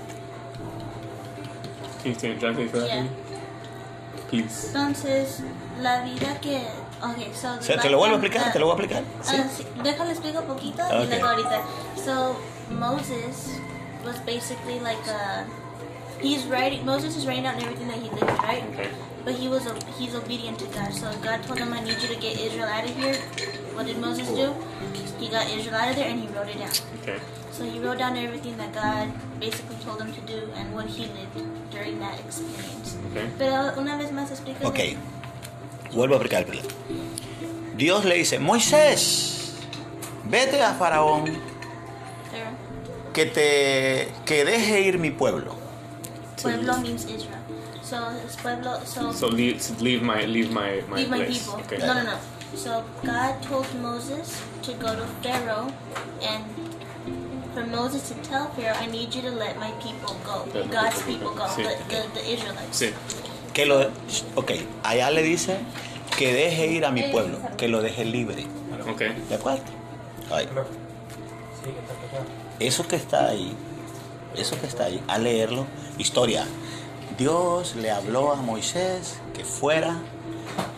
Please? 4.30 4.68
Entonces, 4.68 5.40
la 5.82 6.04
vida 6.04 6.40
que... 6.40 6.62
Okay, 7.02 7.34
so... 7.34 7.54
O 7.60 7.62
sea, 7.62 7.78
¿Te 7.80 7.90
lo 7.90 7.98
vuelvo 7.98 8.16
a 8.16 8.20
explicar? 8.20 8.54
¿Te 8.54 8.60
lo 8.60 8.68
voy 8.68 8.76
a 8.76 8.78
explicar? 8.78 9.04
Sí. 9.22 9.36
Ah, 9.38 9.48
sí, 9.56 9.66
déjale 9.84 10.12
explico 10.12 10.42
poquito 10.44 10.84
Ok. 10.86 11.04
y 11.04 11.08
luego 11.08 11.28
ahorita. 11.28 11.62
So, 12.06 12.38
Moses 12.70 13.60
was 14.06 14.18
basically 14.26 14.80
like 14.80 15.02
a... 15.10 15.46
He's 16.22 16.46
writing. 16.46 16.86
Moses 16.86 17.18
is 17.18 17.26
writing 17.26 17.44
down 17.44 17.62
everything 17.62 17.88
that 17.88 17.98
he 17.98 18.10
lived, 18.10 18.44
right? 18.44 18.64
Okay. 18.74 18.90
But 19.26 19.36
he 19.36 19.48
was 19.48 19.68
he's 19.98 20.16
obedient 20.16 20.60
to 20.60 20.66
God. 20.68 20.94
So 20.94 21.12
God 21.22 21.44
told 21.44 21.60
him, 21.60 21.74
"I 21.74 21.82
need 21.82 22.02
you 22.02 22.08
to 22.08 22.16
get 22.16 22.40
Israel 22.40 22.68
out 22.68 22.86
of 22.86 22.96
here." 22.96 23.16
What 23.74 23.86
did 23.86 23.98
Moses 23.98 24.28
do? 24.30 24.54
He 25.20 25.30
got 25.30 25.50
Israel 25.50 25.76
out 25.76 25.90
of 25.90 25.96
there 25.96 26.10
and 26.10 26.20
he 26.20 26.28
wrote 26.28 26.50
it 26.50 26.58
down. 26.60 26.74
Okay. 27.02 27.20
So 27.52 27.64
he 27.64 27.80
wrote 27.80 28.00
down 28.00 28.18
everything 28.18 28.58
that 28.58 28.74
God 28.74 29.12
basically 29.40 29.78
told 29.86 30.02
him 30.02 30.12
to 30.14 30.22
do 30.22 30.50
and 30.56 30.74
what 30.74 30.86
he 30.86 31.06
lived 31.06 31.46
during 31.72 32.00
that 32.00 32.20
experience. 32.20 32.98
Okay. 33.12 33.30
Pero 33.38 33.74
una 33.78 33.98
vez 33.98 34.12
más 34.12 34.32
explica. 34.32 34.68
Ok, 34.68 34.98
vuelvo 35.94 36.16
a 36.16 36.18
explicar 36.18 36.40
el 36.42 36.46
problema. 36.46 36.70
Dios 37.76 38.06
le 38.06 38.16
dice, 38.16 38.40
Moisés, 38.40 39.54
vete 40.26 40.62
a 40.62 40.74
Faraón 40.74 41.26
que 43.14 43.26
te 43.26 44.08
que 44.26 44.46
deje 44.46 44.82
ir 44.82 44.98
mi 44.98 45.12
pueblo. 45.12 45.56
Pueblo 46.38 46.78
means 46.80 47.06
Israel. 47.06 47.40
So 47.84 47.98
his 48.24 48.36
pueblo. 48.36 48.80
So, 48.86 49.12
So 49.12 49.28
leave, 49.28 49.60
leave 49.82 50.02
my 50.02 50.26
leave 50.26 50.52
my 50.52 50.82
my 50.88 50.98
leave 50.98 51.10
my 51.10 51.18
place. 51.26 51.44
people. 51.46 51.60
Okay. 51.62 51.78
No, 51.78 51.94
no, 51.94 52.04
no. 52.04 52.18
So 52.56 52.84
God 53.04 53.42
told 53.44 53.68
Moses 53.82 54.42
to 54.64 54.74
go 54.74 54.96
to 54.96 55.06
Pharaoh 55.24 55.72
and 56.22 56.44
for 57.54 57.66
Moses 57.66 58.08
to 58.10 58.16
tell 58.30 58.50
Pharaoh, 58.56 58.78
I 58.80 58.88
need 58.88 59.14
you 59.14 59.22
to 59.24 59.32
let 59.32 59.58
my 59.60 59.72
people 59.84 60.16
go. 60.24 60.46
God's 60.72 61.02
people 61.04 61.32
go. 61.36 61.46
Sí. 61.48 61.64
The, 61.64 61.76
the, 61.90 62.08
the 62.14 62.34
Israelites. 62.34 62.78
Sí. 62.80 62.94
Que 63.54 63.66
lo, 63.66 63.92
ok, 64.36 64.52
allá 64.84 65.10
le 65.12 65.22
dice 65.24 65.58
que 66.18 66.34
deje 66.34 66.68
ir 66.68 66.86
a 66.86 66.92
mi 66.92 67.04
pueblo, 67.12 67.38
que 67.58 67.68
lo 67.68 67.82
deje 67.82 68.06
libre. 68.06 68.46
Okay. 68.94 69.12
¿De 69.28 69.36
acuerdo? 69.36 69.64
Ahí. 70.32 70.48
Eso 72.60 72.88
que 72.88 72.96
está 72.96 73.28
ahí, 73.28 73.54
eso 74.36 74.60
que 74.60 74.68
está 74.68 74.86
ahí, 74.86 75.02
a 75.08 75.18
leerlo, 75.18 75.66
historia. 75.98 76.46
Dios 77.18 77.76
le 77.76 77.92
habló 77.92 78.32
a 78.32 78.36
Moisés 78.38 79.20
que 79.36 79.44
fuera 79.44 79.98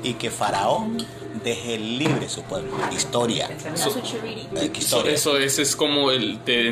y 0.03 0.13
que 0.15 0.29
Faraón 0.29 0.97
deje 1.43 1.77
libre 1.77 2.29
su 2.29 2.43
pueblo. 2.43 2.71
Historia. 2.95 3.47
Eh, 3.49 4.71
historia. 4.77 5.13
eso, 5.13 5.37
eso 5.37 5.61
es 5.61 5.75
como 5.75 6.11
el, 6.11 6.39
te 6.39 6.67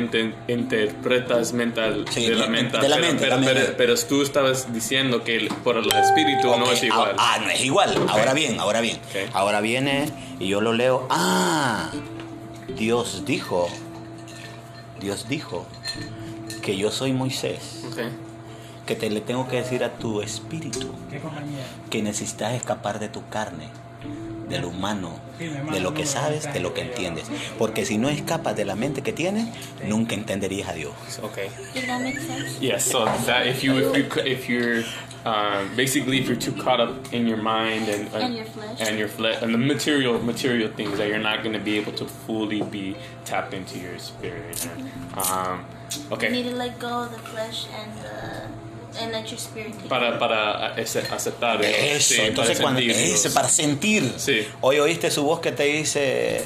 interpretas 0.48 1.52
mental 1.52 2.04
Sí, 2.10 2.26
de 2.26 2.34
la 2.36 2.46
mente. 2.46 2.78
de 2.78 2.88
la 2.88 2.96
pero, 2.96 3.08
mente, 3.08 3.24
pero, 3.24 3.36
la 3.40 3.46
pero- 3.46 3.58
mente. 3.60 3.74
pero 3.76 3.94
tú 3.96 4.22
estabas 4.22 4.72
diciendo 4.72 5.24
que 5.24 5.36
el- 5.36 5.48
por 5.48 5.76
el 5.78 5.90
espíritu 5.92 6.48
no 6.56 6.70
es 6.70 6.82
igual. 6.82 7.14
Ah, 7.18 7.34
ah, 7.36 7.38
no 7.42 7.50
es 7.50 7.60
igual. 7.64 7.94
Ahora 8.08 8.34
bien, 8.34 8.60
ahora 8.60 8.80
bien. 8.80 9.00
Ahora 9.32 9.60
viene 9.60 10.10
y 10.38 10.48
yo 10.48 10.60
lo 10.60 10.72
leo. 10.72 11.06
Ah, 11.10 11.90
Dios 12.76 13.24
dijo, 13.26 13.68
Dios 15.00 15.28
dijo 15.28 15.66
que 16.62 16.76
yo 16.76 16.90
soy 16.90 17.12
Moisés, 17.12 17.82
Okay. 17.92 18.08
que 18.86 18.94
te 18.96 19.10
le 19.10 19.20
tengo 19.20 19.48
que 19.48 19.56
decir 19.56 19.84
a 19.84 19.90
tu 19.90 20.22
espíritu 20.22 20.92
¿Qué 21.10 21.18
compañía? 21.18 21.64
que 21.90 22.02
necesitas 22.02 22.54
escapar 22.54 22.98
de 22.98 23.08
tu 23.08 23.26
carne, 23.28 23.68
de 24.48 24.58
lo 24.58 24.68
humano, 24.68 25.18
de 25.38 25.80
lo 25.80 25.94
que 25.94 26.04
sabes, 26.06 26.52
de 26.52 26.60
lo 26.60 26.74
que 26.74 26.82
entiendes. 26.82 27.24
Porque 27.58 27.84
si 27.86 27.96
no 27.98 28.08
escapas 28.08 28.54
de 28.56 28.64
la 28.64 28.74
mente 28.76 29.02
que 29.02 29.12
tienes, 29.12 29.46
nunca 29.86 30.14
entenderías 30.14 30.68
a 30.68 30.74
Dios. 30.74 30.92
Okay. 31.22 31.48
Does 31.74 31.86
that 31.86 32.00
make 32.00 32.18
sense? 32.20 32.58
Yes. 32.60 32.84
So 32.84 33.04
that 33.26 33.46
if 33.46 33.62
you 33.62 33.78
if 33.78 33.96
you 33.96 34.22
if 34.24 34.48
you're 34.48 34.84
uh, 35.24 35.62
basically 35.76 36.18
if 36.18 36.26
you're 36.26 36.36
too 36.38 36.52
caught 36.52 36.80
up 36.80 36.90
in 37.14 37.26
your 37.26 37.38
mind 37.40 37.88
and 37.88 38.08
And 38.14 38.34
your 38.34 38.44
flesh. 38.46 38.80
and 38.88 38.98
your 38.98 39.08
flesh 39.08 39.42
and 39.42 39.54
the 39.54 39.58
material 39.58 40.18
material 40.22 40.68
things 40.76 40.98
that 40.98 41.08
you're 41.08 41.22
not 41.22 41.42
going 41.42 41.54
to 41.54 41.62
be 41.64 41.78
able 41.78 41.92
to 41.92 42.04
fully 42.26 42.62
be 42.62 42.94
tapped 43.24 43.54
into 43.54 43.78
your 43.78 43.98
spirit. 43.98 44.68
Um, 45.16 45.64
You 46.10 46.16
need 46.30 46.46
okay. 46.46 46.50
to 46.50 46.56
let 46.56 46.78
go 46.80 46.88
of 47.04 47.10
the 47.10 47.18
flesh 47.30 47.66
and 47.74 48.02
the 48.02 49.02
and 49.02 49.10
let 49.12 49.24
your 49.30 49.38
spirit 49.40 49.72
take 49.76 49.88
Para 49.88 50.18
para 50.18 50.74
ace- 50.76 50.98
aceptar 51.10 51.64
eh, 51.64 51.96
Eso, 51.96 52.14
sí, 52.14 52.20
entonces 52.20 52.58
para 52.58 52.62
cuando 52.64 52.80
sentir, 52.80 52.96
ese, 53.14 53.30
para 53.30 53.48
sentir. 53.48 54.14
Sí. 54.18 54.46
Hoy 54.60 54.78
oíste 54.80 55.10
su 55.10 55.22
voz 55.24 55.40
que 55.40 55.50
te 55.52 55.64
dice, 55.64 56.44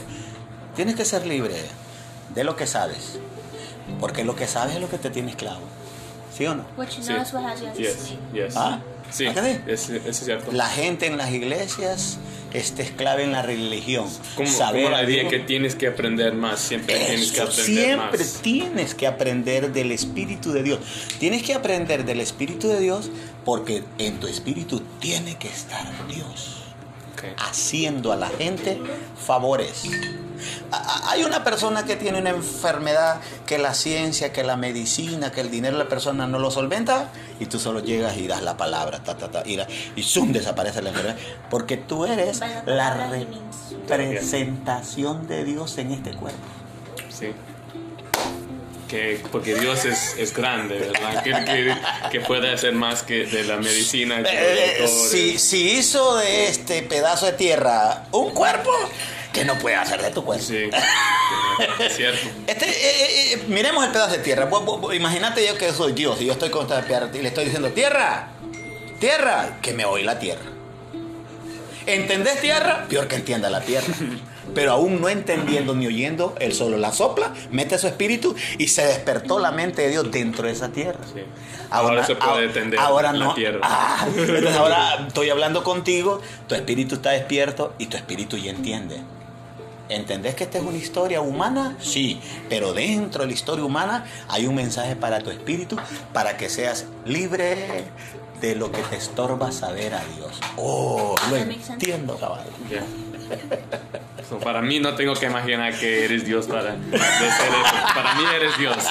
tienes 0.77 0.95
que 0.95 1.05
ser 1.05 1.27
libre 1.27 1.57
de 2.35 2.45
lo 2.45 2.55
que 2.55 2.67
sabes, 2.69 3.19
porque 3.99 4.23
lo 4.25 4.37
que 4.37 4.47
sabes 4.47 4.77
es 4.77 4.81
lo 4.81 4.89
que 4.89 4.99
te 4.99 5.11
tiene 5.11 5.31
esclavo. 5.31 5.63
¿Sí 6.37 6.47
o 6.47 6.55
no? 6.55 6.65
What 6.77 6.89
you 6.91 7.03
Sí. 7.03 7.09
know 7.13 7.23
is 7.23 7.33
what 7.33 7.45
has 7.45 7.61
you 7.61 7.69
Yes. 8.33 8.55
Ah, 8.57 8.79
Sí. 9.11 9.27
¿a 9.27 9.35
que 9.35 9.77
sí? 9.77 10.01
Es 10.07 10.19
cierto. 10.21 10.53
La 10.53 10.69
gente 10.69 11.07
en 11.07 11.17
las 11.17 11.31
iglesias 11.33 12.19
está 12.57 12.83
esclava 12.83 13.23
en 13.23 13.33
la 13.33 13.43
religión. 13.43 14.07
como, 14.35 14.49
Saber 14.49 14.85
como 14.85 14.97
la 14.97 15.05
idea 15.05 15.29
que 15.29 15.39
tienes 15.41 15.75
que 15.75 15.87
aprender 15.87 16.35
más, 16.35 16.61
siempre 16.61 16.97
tienes 16.97 17.33
que 17.33 17.41
aprender 17.41 17.65
siempre 17.65 18.19
más. 18.19 18.39
tienes 18.43 18.95
que 18.95 19.07
aprender 19.07 19.73
del 19.73 19.93
Espíritu 19.93 20.53
de 20.53 20.63
Dios. 20.63 20.81
Tienes 21.19 21.43
que 21.43 21.55
aprender 21.55 22.05
del 22.05 22.21
Espíritu 22.21 22.69
de 22.69 22.81
Dios 22.81 23.11
porque 23.45 23.85
en 23.99 24.19
tu 24.19 24.27
espíritu 24.27 24.83
tiene 25.01 25.37
que 25.37 25.49
estar 25.49 25.87
Dios. 26.09 26.66
Okay. 27.17 27.35
haciendo 27.39 28.13
a 28.13 28.17
la 28.17 28.29
gente 28.29 28.79
favores. 29.25 29.85
Hay 31.09 31.25
una 31.25 31.43
persona 31.45 31.85
que 31.87 31.97
tiene 31.97 32.19
una 32.21 32.29
enfermedad 32.31 33.21
que 33.47 33.57
la 33.57 33.73
ciencia, 33.73 34.33
que 34.35 34.45
la 34.45 34.57
medicina, 34.59 35.33
que 35.33 35.41
el 35.41 35.51
dinero 35.51 35.79
de 35.79 35.85
la 35.85 35.89
persona 35.89 36.27
no 36.27 36.39
lo 36.39 36.51
solventa 36.51 37.09
y 37.41 37.47
tú 37.47 37.59
solo 37.59 37.81
llegas 37.81 38.19
y 38.19 38.27
das 38.27 38.43
la 38.43 38.57
palabra, 38.59 39.03
ta, 39.03 39.17
ta, 39.17 39.31
ta, 39.31 39.43
y, 39.47 39.57
la- 39.57 39.67
y 39.97 40.03
zoom, 40.03 40.33
desaparece 40.33 40.83
la 40.83 40.91
enfermedad. 40.91 41.17
Porque 41.49 41.79
tú 41.79 42.05
eres 42.05 42.41
la 42.67 43.09
representación 43.89 45.27
de 45.27 45.45
Dios 45.45 45.79
en 45.79 45.93
este 45.93 46.11
cuerpo. 46.13 46.39
Sí. 47.09 47.33
Que, 48.89 49.21
porque 49.33 49.55
Dios 49.57 49.85
es, 49.85 50.15
es 50.17 50.33
grande, 50.33 50.79
¿verdad? 50.79 51.23
Que, 51.23 51.33
que, 51.33 51.75
que 52.13 52.21
puede 52.21 52.53
hacer 52.53 52.73
más 52.73 53.03
que 53.03 53.27
de 53.27 53.43
la 53.45 53.57
medicina. 53.57 54.23
Que 54.23 54.85
Eh, 54.85 54.89
si, 54.89 55.39
si 55.39 55.73
hizo 55.73 56.17
de 56.17 56.47
este 56.49 56.83
pedazo 56.83 57.27
de 57.27 57.33
tierra 57.33 58.05
un 58.13 58.31
cuerpo, 58.31 58.71
que 59.33 59.45
no 59.45 59.59
puede 59.59 59.77
hacer 59.77 60.01
de 60.01 60.11
tu 60.11 60.25
cuerpo? 60.25 60.45
Sí, 60.45 60.71
es 61.81 61.97
cierto. 61.97 62.27
Este, 62.47 62.67
eh, 62.69 63.33
eh, 63.35 63.45
miremos 63.49 63.85
el 63.85 63.93
pedazo 63.93 64.13
de 64.13 64.19
tierra. 64.19 64.49
Imagínate 64.95 65.47
yo 65.47 65.59
que 65.59 65.73
soy 65.73 65.93
Dios 65.93 66.21
y 66.21 66.27
yo 66.27 66.33
estoy 66.33 66.51
con 66.51 66.63
esta 66.63 66.83
tierra 66.83 67.11
y 67.13 67.19
le 67.19 67.29
estoy 67.29 67.45
diciendo, 67.45 67.69
tierra, 67.71 68.29
tierra, 68.99 69.59
que 69.61 69.75
me 69.75 69.85
oye 69.85 70.05
la 70.05 70.19
tierra. 70.19 70.56
¿Entendés 71.87 72.41
tierra? 72.41 72.87
Peor 72.89 73.07
que 73.09 73.17
entienda 73.17 73.49
la 73.51 73.61
tierra. 73.61 73.93
Pero 74.55 74.73
aún 74.73 75.01
no 75.01 75.09
entendiendo 75.09 75.75
ni 75.75 75.87
oyendo, 75.87 76.35
él 76.41 76.53
solo 76.53 76.77
la 76.77 76.93
sopla, 76.93 77.33
mete 77.51 77.79
su 77.79 77.87
espíritu 77.89 78.35
y 78.59 78.69
se 78.69 78.85
despertó 78.87 79.39
la 79.39 79.51
mente 79.53 79.83
de 79.83 79.89
Dios 79.91 80.11
dentro 80.11 80.47
de 80.47 80.53
esa 80.53 80.69
tierra. 80.69 81.01
Sí. 81.13 81.21
Ahora 81.71 82.05
se 82.07 82.15
puede 82.15 82.31
ahora- 82.31 82.45
entender 82.45 82.79
ahora 82.79 83.13
la 83.13 83.25
no. 83.27 83.35
tierra. 83.35 83.59
Ah, 83.63 84.07
entonces 84.17 84.55
ahora 84.57 85.05
estoy 85.09 85.31
hablando 85.31 85.65
contigo, 85.65 86.21
tu 86.49 86.55
espíritu 86.55 86.95
está 86.97 87.11
despierto 87.11 87.75
y 87.79 87.87
tu 87.87 87.97
espíritu 87.97 88.37
ya 88.37 88.51
entiende. 88.53 89.01
¿Entendés 89.89 90.35
que 90.35 90.45
esta 90.45 90.59
es 90.59 90.65
una 90.65 90.77
historia 90.77 91.21
humana? 91.21 91.77
Sí, 91.81 92.21
pero 92.49 92.73
dentro 92.73 93.23
de 93.23 93.29
la 93.29 93.35
historia 93.35 93.65
humana 93.65 94.05
hay 94.29 94.47
un 94.47 94.55
mensaje 94.55 94.97
para 94.97 95.21
tu 95.21 95.31
espíritu 95.31 95.77
para 96.13 96.37
que 96.37 96.49
seas 96.49 96.87
libre 97.05 97.85
de 98.41 98.55
lo 98.55 98.71
que 98.73 98.83
te 98.83 98.97
estorba 98.97 99.53
saber 99.53 99.95
a 99.95 100.05
Dios. 100.17 100.41
Oh, 100.57 101.15
lo 101.31 101.37
entiendo, 101.37 102.17
cabal. 102.19 102.47
Ya. 102.71 102.85
Para 104.43 104.61
mí 104.61 104.81
no 104.81 104.95
tengo 104.95 105.15
que 105.15 105.27
imaginar 105.27 105.73
que 105.79 106.05
eres 106.05 106.25
Dios 106.27 106.47
para 106.47 106.73
de 106.77 106.99
ser 106.99 107.01
eso. 107.01 107.75
Para 107.95 108.15
mí 108.17 108.25
eres 108.35 108.59
Dios. 108.59 108.77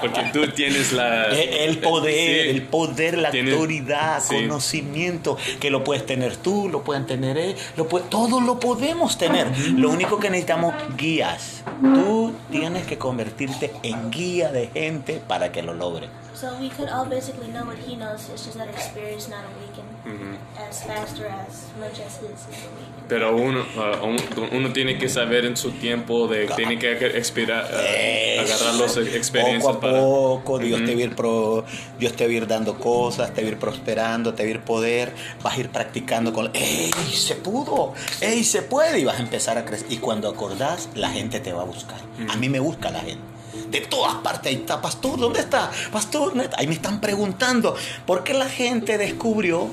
Porque 0.00 0.22
tú 0.32 0.46
tienes 0.48 0.92
la... 0.92 1.26
El 1.26 1.78
poder, 1.78 2.14
Sí. 2.44 2.50
el 2.50 2.62
poder, 2.62 3.18
la 3.18 3.30
Tienes- 3.30 3.52
autoridad, 3.54 4.22
sí. 4.22 4.34
conocimiento, 4.36 5.36
que 5.60 5.70
lo 5.70 5.82
puedes 5.84 6.04
tener 6.06 6.36
tú, 6.36 6.68
lo 6.68 6.82
pueden 6.84 7.06
tener 7.06 7.36
él, 7.38 7.54
lo 7.76 7.88
puede, 7.88 8.06
todo 8.08 8.40
lo 8.40 8.58
podemos 8.60 9.18
tener. 9.18 9.46
Lo 9.76 9.90
único 9.90 10.18
que 10.18 10.30
necesitamos 10.30 10.74
guías. 10.96 11.62
Tú 11.82 12.32
tienes 12.50 12.86
que 12.86 12.98
convertirte 12.98 13.72
en 13.82 14.10
guía 14.10 14.50
de 14.52 14.68
gente 14.68 15.20
para 15.26 15.50
que 15.52 15.62
lo 15.62 15.74
logre. 15.74 16.08
So 16.34 16.48
we 16.60 16.68
could 16.68 16.88
all 16.88 17.06
basically 17.06 17.46
know 17.48 17.64
what 17.64 17.78
he 17.78 17.94
knows. 17.94 18.28
It's 18.32 18.44
just 18.44 18.58
that 18.58 18.66
our 18.68 18.80
spirit 18.80 19.16
is 19.16 19.28
not 19.28 19.44
awakened 19.54 19.86
Ujú. 20.04 20.34
as 20.68 20.82
fast 20.82 21.18
or 21.20 21.26
as 21.30 21.70
much 21.78 22.00
as 22.04 22.16
his 22.18 22.30
is 22.50 22.58
awakened. 22.66 23.06
Pero 23.08 23.36
uno, 23.36 23.60
uh, 23.76 24.04
un- 24.04 24.18
uno 24.52 24.72
tiene 24.72 24.98
que 24.98 25.08
saber 25.08 25.44
en 25.44 25.56
su 25.56 25.70
tiempo 25.72 26.26
de 26.26 26.48
tiene 26.56 26.76
que 26.78 26.90
expirar, 27.16 27.64
uh, 27.70 28.40
agarrar 28.40 28.74
las 28.74 28.96
experiencias 28.96 29.62
Poco 29.62 29.78
a 29.78 29.80
para 29.80 30.00
poco, 30.00 30.58
Dios, 30.58 30.80
Ujú. 30.80 30.86
te 30.88 30.94
va 30.96 31.00
a 31.00 31.04
ir 31.04 31.14
pro- 31.14 31.64
Dios 32.00 32.12
te 32.14 32.24
va 32.26 32.30
a 32.32 32.34
ir 32.34 32.46
dando 32.48 32.78
cosas, 32.80 33.32
te 33.32 33.42
va 33.42 33.48
a 33.48 33.50
ir 33.52 33.58
prosperando, 33.58 34.34
te 34.34 34.42
va 34.42 34.48
a 34.48 34.50
ir 34.50 34.60
poder, 34.62 35.12
vas 35.42 35.54
a 35.56 35.60
ir 35.60 35.68
practicando 35.70 36.32
con... 36.32 36.50
¡Ey, 36.52 36.90
se 37.12 37.36
pudo! 37.36 37.94
¡Ey, 38.20 38.42
se 38.42 38.62
puede! 38.62 38.98
Y 38.98 39.04
vas 39.04 39.18
a 39.18 39.22
empezar 39.22 39.56
a 39.56 39.64
crecer. 39.64 39.86
Y 39.92 39.98
cuando 39.98 40.28
acordás, 40.28 40.88
la 40.94 41.10
gente 41.10 41.38
te 41.40 41.52
va 41.52 41.62
a 41.62 41.66
buscar. 41.66 42.00
A 42.28 42.36
mí 42.36 42.48
me 42.48 42.58
busca 42.58 42.90
la 42.90 43.00
gente. 43.00 43.33
De 43.70 43.80
todas 43.80 44.14
partes, 44.16 44.46
ahí 44.52 44.56
está, 44.60 44.80
pastor, 44.80 45.18
¿dónde 45.18 45.40
está? 45.40 45.70
Pastor, 45.92 46.28
¿dónde 46.30 46.44
está? 46.44 46.58
Ahí 46.58 46.66
me 46.66 46.74
están 46.74 47.00
preguntando, 47.00 47.74
¿por 48.06 48.22
qué 48.24 48.34
la 48.34 48.48
gente 48.48 48.98
descubrió 48.98 49.68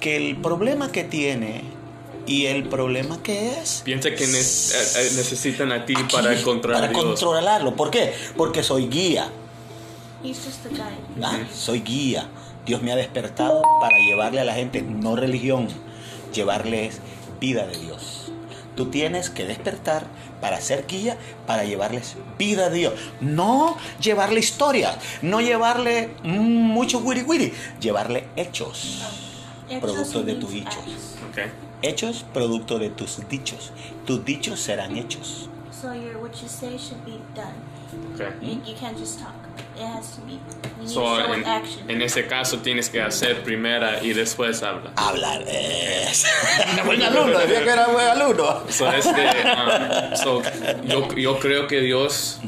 que 0.00 0.16
el 0.16 0.36
problema 0.36 0.92
que 0.92 1.04
tiene 1.04 1.62
Y 2.28 2.46
el 2.46 2.64
problema 2.68 3.22
que 3.22 3.52
es... 3.52 3.82
Piensa 3.84 4.10
que 4.10 4.26
ne- 4.26 4.40
eh, 4.40 4.42
eh, 4.96 5.10
necesitan 5.14 5.70
a 5.70 5.84
ti 5.86 5.94
para 6.10 6.36
encontrar 6.36 6.74
para 6.74 6.86
a 6.86 6.90
Dios. 6.90 7.02
controlarlo. 7.04 7.76
¿Por 7.76 7.90
qué? 7.90 8.12
Porque 8.36 8.62
soy 8.64 8.88
guía. 8.88 9.30
¿ah? 11.22 11.38
Soy 11.54 11.80
guía. 11.82 12.26
Dios 12.64 12.82
me 12.82 12.90
ha 12.90 12.96
despertado 12.96 13.62
para 13.80 13.96
llevarle 13.98 14.40
a 14.40 14.44
la 14.44 14.54
gente, 14.54 14.82
no 14.82 15.14
religión, 15.14 15.68
llevarles 16.34 16.98
vida 17.40 17.64
de 17.66 17.78
Dios. 17.78 18.32
Tú 18.74 18.86
tienes 18.86 19.30
que 19.30 19.44
despertar 19.46 20.06
para 20.40 20.60
ser 20.60 20.86
guía, 20.86 21.16
para 21.46 21.64
llevarles 21.64 22.16
vida 22.38 22.68
de 22.70 22.78
Dios. 22.78 22.94
No 23.20 23.76
llevarle 24.00 24.40
historias, 24.40 24.98
no 25.22 25.40
llevarle 25.40 26.10
mm, 26.22 26.38
mucho 26.38 26.98
wiri 26.98 27.22
wiri, 27.22 27.52
llevarle 27.80 28.28
hechos. 28.36 29.02
Producto 29.80 30.22
de 30.22 30.34
tus 30.34 30.52
dichos. 30.52 31.18
Hechos, 31.82 32.24
producto 32.32 32.78
de 32.78 32.90
tus 32.90 33.28
dichos. 33.28 33.72
Tus 34.06 34.24
dichos 34.24 34.60
serán 34.60 34.96
hechos. 34.96 35.48
So 35.80 35.92
your 35.92 36.18
what 36.22 36.32
you 36.42 36.48
say 36.48 36.78
should 36.78 37.04
be 37.04 37.20
done. 37.34 37.52
ok. 38.14 38.32
You, 38.40 38.60
you 38.64 38.74
can't 38.80 38.96
just 38.98 39.18
talk. 39.20 39.34
It 39.76 39.82
has 39.84 40.16
to 40.16 40.20
be. 40.22 40.32
You 40.32 40.40
need 40.80 40.88
So, 40.88 41.00
to 41.00 41.22
show 41.22 41.32
en, 41.34 41.44
action. 41.44 41.90
en 41.90 42.00
ese 42.02 42.26
caso 42.26 42.58
tienes 42.60 42.88
que 42.88 43.00
hacer 43.02 43.42
primera 43.42 44.02
y 44.02 44.14
después 44.14 44.62
habla. 44.62 44.92
Hablar. 44.96 45.42
Es. 45.46 46.24
buen 46.86 47.02
alumno, 47.02 47.38
decía 47.38 47.62
que 47.62 47.70
era 47.70 47.86
buen 47.88 48.06
alumno. 48.08 48.62
So, 48.70 48.90
este, 48.90 49.10
um, 49.10 50.16
so, 50.16 50.42
yo, 50.84 51.08
yo 51.14 51.38
creo 51.38 51.66
que 51.66 51.80
Dios 51.80 52.40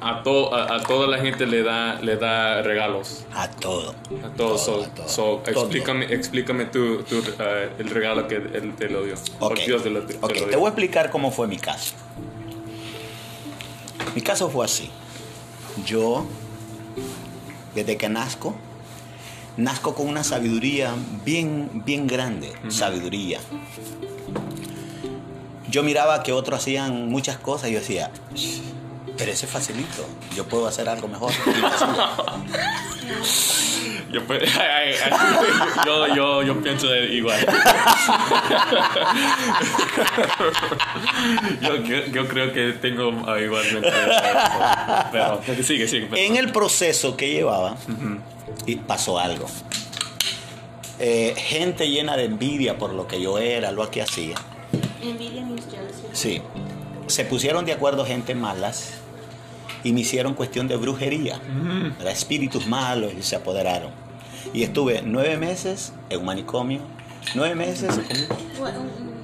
a, 0.00 0.22
to- 0.22 0.54
a, 0.54 0.76
a 0.76 0.82
toda 0.84 1.08
la 1.08 1.18
gente 1.18 1.46
le 1.46 1.64
da, 1.64 2.00
le 2.00 2.16
da 2.16 2.62
regalos. 2.62 3.24
A 3.34 3.48
todo. 3.50 3.94
A 4.24 4.28
todos. 4.36 4.64
So, 4.64 4.84
a 4.84 4.88
todo. 4.94 5.08
so, 5.08 5.22
Todo. 5.44 5.62
explícame, 5.62 6.04
explícame 6.14 6.66
tu, 6.66 7.02
tu, 7.02 7.18
uh, 7.18 7.22
el 7.78 7.90
regalo 7.90 8.28
que 8.28 8.36
Él 8.36 8.74
te 8.78 8.88
lo 8.88 9.02
dio. 9.04 9.16
O 9.40 9.46
Ok, 9.48 9.58
Dios 9.66 9.82
te 9.82 9.90
lo, 9.90 10.02
te 10.02 10.14
Ok, 10.16 10.22
lo 10.22 10.28
te 10.28 10.46
dio. 10.50 10.58
voy 10.60 10.66
a 10.66 10.70
explicar 10.70 11.10
cómo 11.10 11.32
fue 11.32 11.48
mi 11.48 11.58
caso. 11.58 11.94
Mi 14.14 14.22
caso 14.22 14.50
fue 14.50 14.64
así. 14.64 14.90
Yo, 15.84 16.26
desde 17.74 17.96
que 17.96 18.08
nazco, 18.08 18.54
nazco 19.56 19.94
con 19.94 20.08
una 20.08 20.24
sabiduría 20.24 20.94
bien, 21.24 21.82
bien 21.84 22.06
grande. 22.06 22.52
Sabiduría. 22.68 23.40
Yo 25.70 25.82
miraba 25.82 26.22
que 26.22 26.32
otros 26.32 26.60
hacían 26.60 27.08
muchas 27.08 27.36
cosas 27.36 27.68
y 27.68 27.74
yo 27.74 27.80
decía, 27.80 28.10
pero 29.16 29.30
ese 29.32 29.46
es 29.46 29.52
facilito. 29.52 30.06
Yo 30.34 30.46
puedo 30.48 30.66
hacer 30.66 30.88
algo 30.88 31.08
mejor. 31.08 31.32
Yo, 34.10 34.24
pues, 34.24 34.42
ay, 34.58 34.94
ay, 34.94 34.94
ay, 35.04 35.12
yo, 35.84 36.14
yo, 36.14 36.42
yo 36.42 36.62
pienso 36.62 36.86
de- 36.88 37.14
igual. 37.14 37.38
yo, 41.60 41.76
yo, 41.76 42.06
yo 42.06 42.26
creo 42.28 42.52
que 42.52 42.72
tengo 42.72 43.12
ah, 43.26 43.38
igualmente. 43.38 43.92
Pero 45.12 45.42
sigue, 45.62 45.86
sigue. 45.88 46.08
En 46.14 46.36
el 46.36 46.50
proceso 46.52 47.16
que 47.16 47.30
llevaba, 47.30 47.76
y 48.66 48.76
pasó 48.76 49.18
algo. 49.18 49.46
Eh, 50.98 51.34
gente 51.36 51.88
llena 51.88 52.16
de 52.16 52.24
envidia 52.24 52.78
por 52.78 52.92
lo 52.92 53.06
que 53.06 53.20
yo 53.20 53.38
era, 53.38 53.72
lo 53.72 53.90
que 53.90 54.02
hacía. 54.02 54.36
Envidia 55.02 55.42
jealousy. 55.70 56.02
Sí. 56.12 56.42
Se 57.06 57.24
pusieron 57.24 57.64
de 57.64 57.72
acuerdo 57.72 58.04
gente 58.04 58.34
malas 58.34 58.94
y 59.84 59.92
me 59.92 60.00
hicieron 60.00 60.34
cuestión 60.34 60.68
de 60.68 60.76
brujería. 60.76 61.40
Era 62.00 62.10
espíritus 62.10 62.66
malos 62.66 63.12
y 63.18 63.22
se 63.22 63.36
apoderaron. 63.36 63.90
Y 64.54 64.62
estuve 64.62 65.02
nueve 65.04 65.36
meses 65.36 65.92
en 66.10 66.20
un 66.20 66.26
manicomio. 66.26 66.80
Nueve 67.34 67.54
meses. 67.54 67.98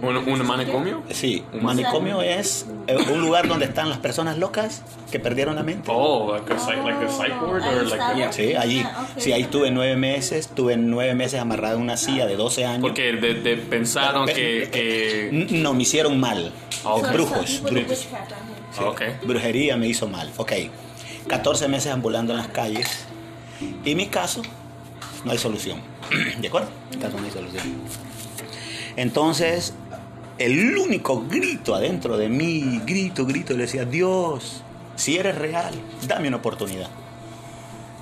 ¿Un, 0.03 0.17
un 0.19 0.47
manicomio? 0.47 1.03
Sí, 1.11 1.43
un 1.55 1.63
manicomio 1.65 2.21
es 2.21 2.67
eh, 2.89 2.97
un 3.11 3.21
lugar 3.23 3.49
donde 3.49 3.65
están 3.65 3.89
las 3.89 3.99
personas 3.99 4.37
locas 4.37 4.83
que 5.11 5.19
perdieron 5.19 5.55
la 5.55 5.63
mente. 5.63 5.91
Oh, 5.91 6.35
like 6.35 6.53
a, 6.53 6.59
psych- 6.59 6.85
like 6.85 7.05
a 7.07 7.09
psych 7.09 7.41
ward 7.43 7.63
Ahí 7.63 7.77
or 7.79 7.87
like 7.87 8.17
yeah. 8.17 8.33
Sí, 8.33 8.55
allí. 8.55 8.83
Ah. 8.85 9.07
Sí, 9.17 9.33
ahí 9.33 9.43
estuve 9.43 9.71
nueve 9.71 9.97
meses. 9.97 10.47
Estuve 10.47 10.77
nueve 10.77 11.15
meses 11.15 11.41
amarrado 11.41 11.77
en 11.77 11.83
una 11.83 11.97
silla 11.97 12.27
de 12.27 12.37
12 12.37 12.67
años. 12.67 12.83
Porque 12.83 13.13
de, 13.13 13.35
de 13.35 13.57
pensaron 13.57 14.27
que, 14.27 14.69
que 14.71 15.29
N- 15.31 15.47
No, 15.63 15.73
me 15.73 15.85
hicieron 15.85 16.21
mal. 16.21 16.53
Ah, 16.85 16.95
ok. 16.95 17.07
so- 17.07 17.13
Brujos, 17.13 17.63
brujos. 17.63 18.09
Witchcraft 18.79 19.01
on 19.01 19.07
him. 19.07 19.15
Sí. 19.19 19.21
Ok. 19.21 19.27
Brujería 19.27 19.77
me 19.77 19.87
hizo 19.87 20.09
mal. 20.09 20.31
Ok. 20.37 20.53
14 21.29 21.69
meses 21.69 21.93
ambulando 21.93 22.33
en 22.33 22.39
las 22.39 22.49
calles. 22.49 23.07
Y 23.85 23.95
mi 23.95 24.07
caso, 24.07 24.43
no 25.25 25.33
hay 25.33 25.39
solución. 25.39 25.81
¿De 26.41 26.49
acuerdo? 26.49 26.69
Mi 26.91 26.97
caso 26.99 27.19
no 27.19 27.25
hay 27.25 27.31
solución. 27.31 27.63
Entonces, 28.97 29.75
el 30.39 30.77
único 30.77 31.25
grito 31.29 31.75
adentro 31.75 32.17
de 32.17 32.29
mí, 32.29 32.81
grito, 32.85 33.27
grito, 33.27 33.55
le 33.55 33.63
decía, 33.63 33.85
Dios, 33.85 34.63
si 34.97 35.17
eres 35.17 35.37
real, 35.37 35.75
dame 36.07 36.29
una 36.29 36.39
oportunidad. 36.39 36.89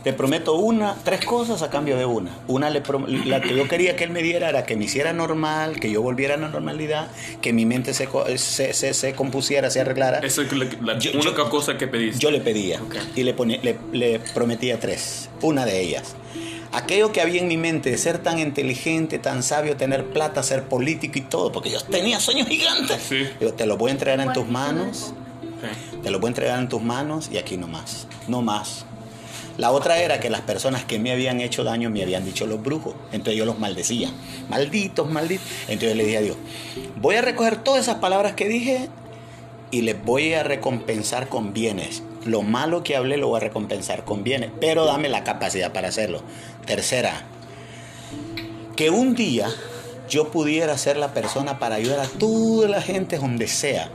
Te 0.02 0.12
prometo 0.12 0.54
una, 0.54 0.96
tres 1.04 1.24
cosas 1.24 1.62
a 1.62 1.70
cambio 1.70 1.96
de 1.96 2.04
una. 2.04 2.30
Una, 2.48 2.70
le 2.70 2.82
la 3.24 3.40
que 3.40 3.54
yo 3.56 3.68
quería 3.68 3.94
que 3.94 4.02
él 4.04 4.10
me 4.10 4.22
diera 4.22 4.48
era 4.48 4.64
que 4.64 4.76
me 4.76 4.86
hiciera 4.86 5.12
normal, 5.12 5.78
que 5.78 5.90
yo 5.92 6.02
volviera 6.02 6.34
a 6.34 6.36
la 6.38 6.48
normalidad, 6.48 7.08
que 7.40 7.52
mi 7.52 7.66
mente 7.66 7.94
se, 7.94 8.06
co- 8.06 8.24
se, 8.36 8.72
se- 8.74 8.94
se 8.94 9.14
compusiera, 9.14 9.70
se 9.70 9.80
arreglara. 9.80 10.18
esa 10.18 10.42
es 10.42 10.52
la, 10.52 10.66
la 10.82 10.98
Yo- 10.98 11.12
única 11.12 11.36
yo- 11.44 11.50
cosa 11.50 11.78
que 11.78 11.86
pediste. 11.86 12.18
Yo 12.18 12.30
le 12.32 12.40
pedía 12.40 12.80
y 13.14 13.22
le, 13.22 13.32
ponía- 13.32 13.60
le, 13.62 13.76
le 13.92 14.18
prometía 14.34 14.80
tres. 14.80 15.28
Una 15.40 15.64
de 15.64 15.80
ellas. 15.80 16.14
Aquello 16.72 17.12
que 17.12 17.20
había 17.20 17.40
en 17.40 17.48
mi 17.48 17.56
mente 17.58 17.90
de 17.90 17.98
ser 17.98 18.18
tan 18.18 18.38
inteligente, 18.38 19.18
tan 19.18 19.42
sabio, 19.42 19.76
tener 19.76 20.06
plata, 20.06 20.42
ser 20.42 20.64
político 20.64 21.18
y 21.18 21.22
todo, 21.22 21.52
porque 21.52 21.70
yo 21.70 21.80
tenía 21.82 22.18
sueños 22.18 22.48
gigantes. 22.48 22.96
Sí. 23.08 23.28
Digo, 23.38 23.52
te 23.52 23.66
lo 23.66 23.76
voy 23.76 23.90
a 23.90 23.92
entregar 23.92 24.18
en 24.20 24.32
tus 24.32 24.48
manos, 24.48 25.12
te 26.02 26.10
lo 26.10 26.18
voy 26.18 26.28
a 26.28 26.30
entregar 26.30 26.58
en 26.58 26.68
tus 26.68 26.82
manos 26.82 27.28
y 27.30 27.36
aquí 27.36 27.56
no 27.58 27.68
más, 27.68 28.06
no 28.26 28.40
más. 28.42 28.86
La 29.58 29.70
otra 29.70 29.98
era 30.00 30.20
que 30.20 30.30
las 30.30 30.40
personas 30.42 30.84
que 30.84 30.98
me 30.98 31.12
habían 31.12 31.40
hecho 31.40 31.64
daño 31.64 31.90
me 31.90 32.02
habían 32.02 32.24
dicho 32.24 32.46
los 32.46 32.62
brujos. 32.62 32.94
Entonces 33.12 33.36
yo 33.36 33.44
los 33.44 33.58
maldecía. 33.58 34.10
Malditos, 34.48 35.10
malditos. 35.10 35.46
Entonces 35.68 35.96
le 35.96 36.04
dije 36.04 36.18
a 36.18 36.22
Dios, 36.22 36.36
voy 36.96 37.16
a 37.16 37.22
recoger 37.22 37.56
todas 37.56 37.82
esas 37.82 37.96
palabras 37.96 38.34
que 38.34 38.48
dije 38.48 38.88
y 39.70 39.82
les 39.82 40.02
voy 40.04 40.34
a 40.34 40.42
recompensar 40.42 41.28
con 41.28 41.52
bienes. 41.52 42.02
Lo 42.24 42.42
malo 42.42 42.84
que 42.84 42.94
hablé 42.94 43.16
lo 43.16 43.28
voy 43.28 43.38
a 43.38 43.40
recompensar 43.40 44.04
con 44.04 44.22
bienes, 44.22 44.50
pero 44.60 44.84
dame 44.84 45.08
la 45.08 45.24
capacidad 45.24 45.72
para 45.72 45.88
hacerlo. 45.88 46.22
Tercera, 46.66 47.24
que 48.76 48.90
un 48.90 49.14
día 49.14 49.48
yo 50.08 50.30
pudiera 50.30 50.76
ser 50.78 50.96
la 50.98 51.14
persona 51.14 51.58
para 51.58 51.76
ayudar 51.76 52.00
a 52.00 52.06
toda 52.06 52.68
la 52.68 52.82
gente 52.82 53.18
donde 53.18 53.48
sea, 53.48 53.90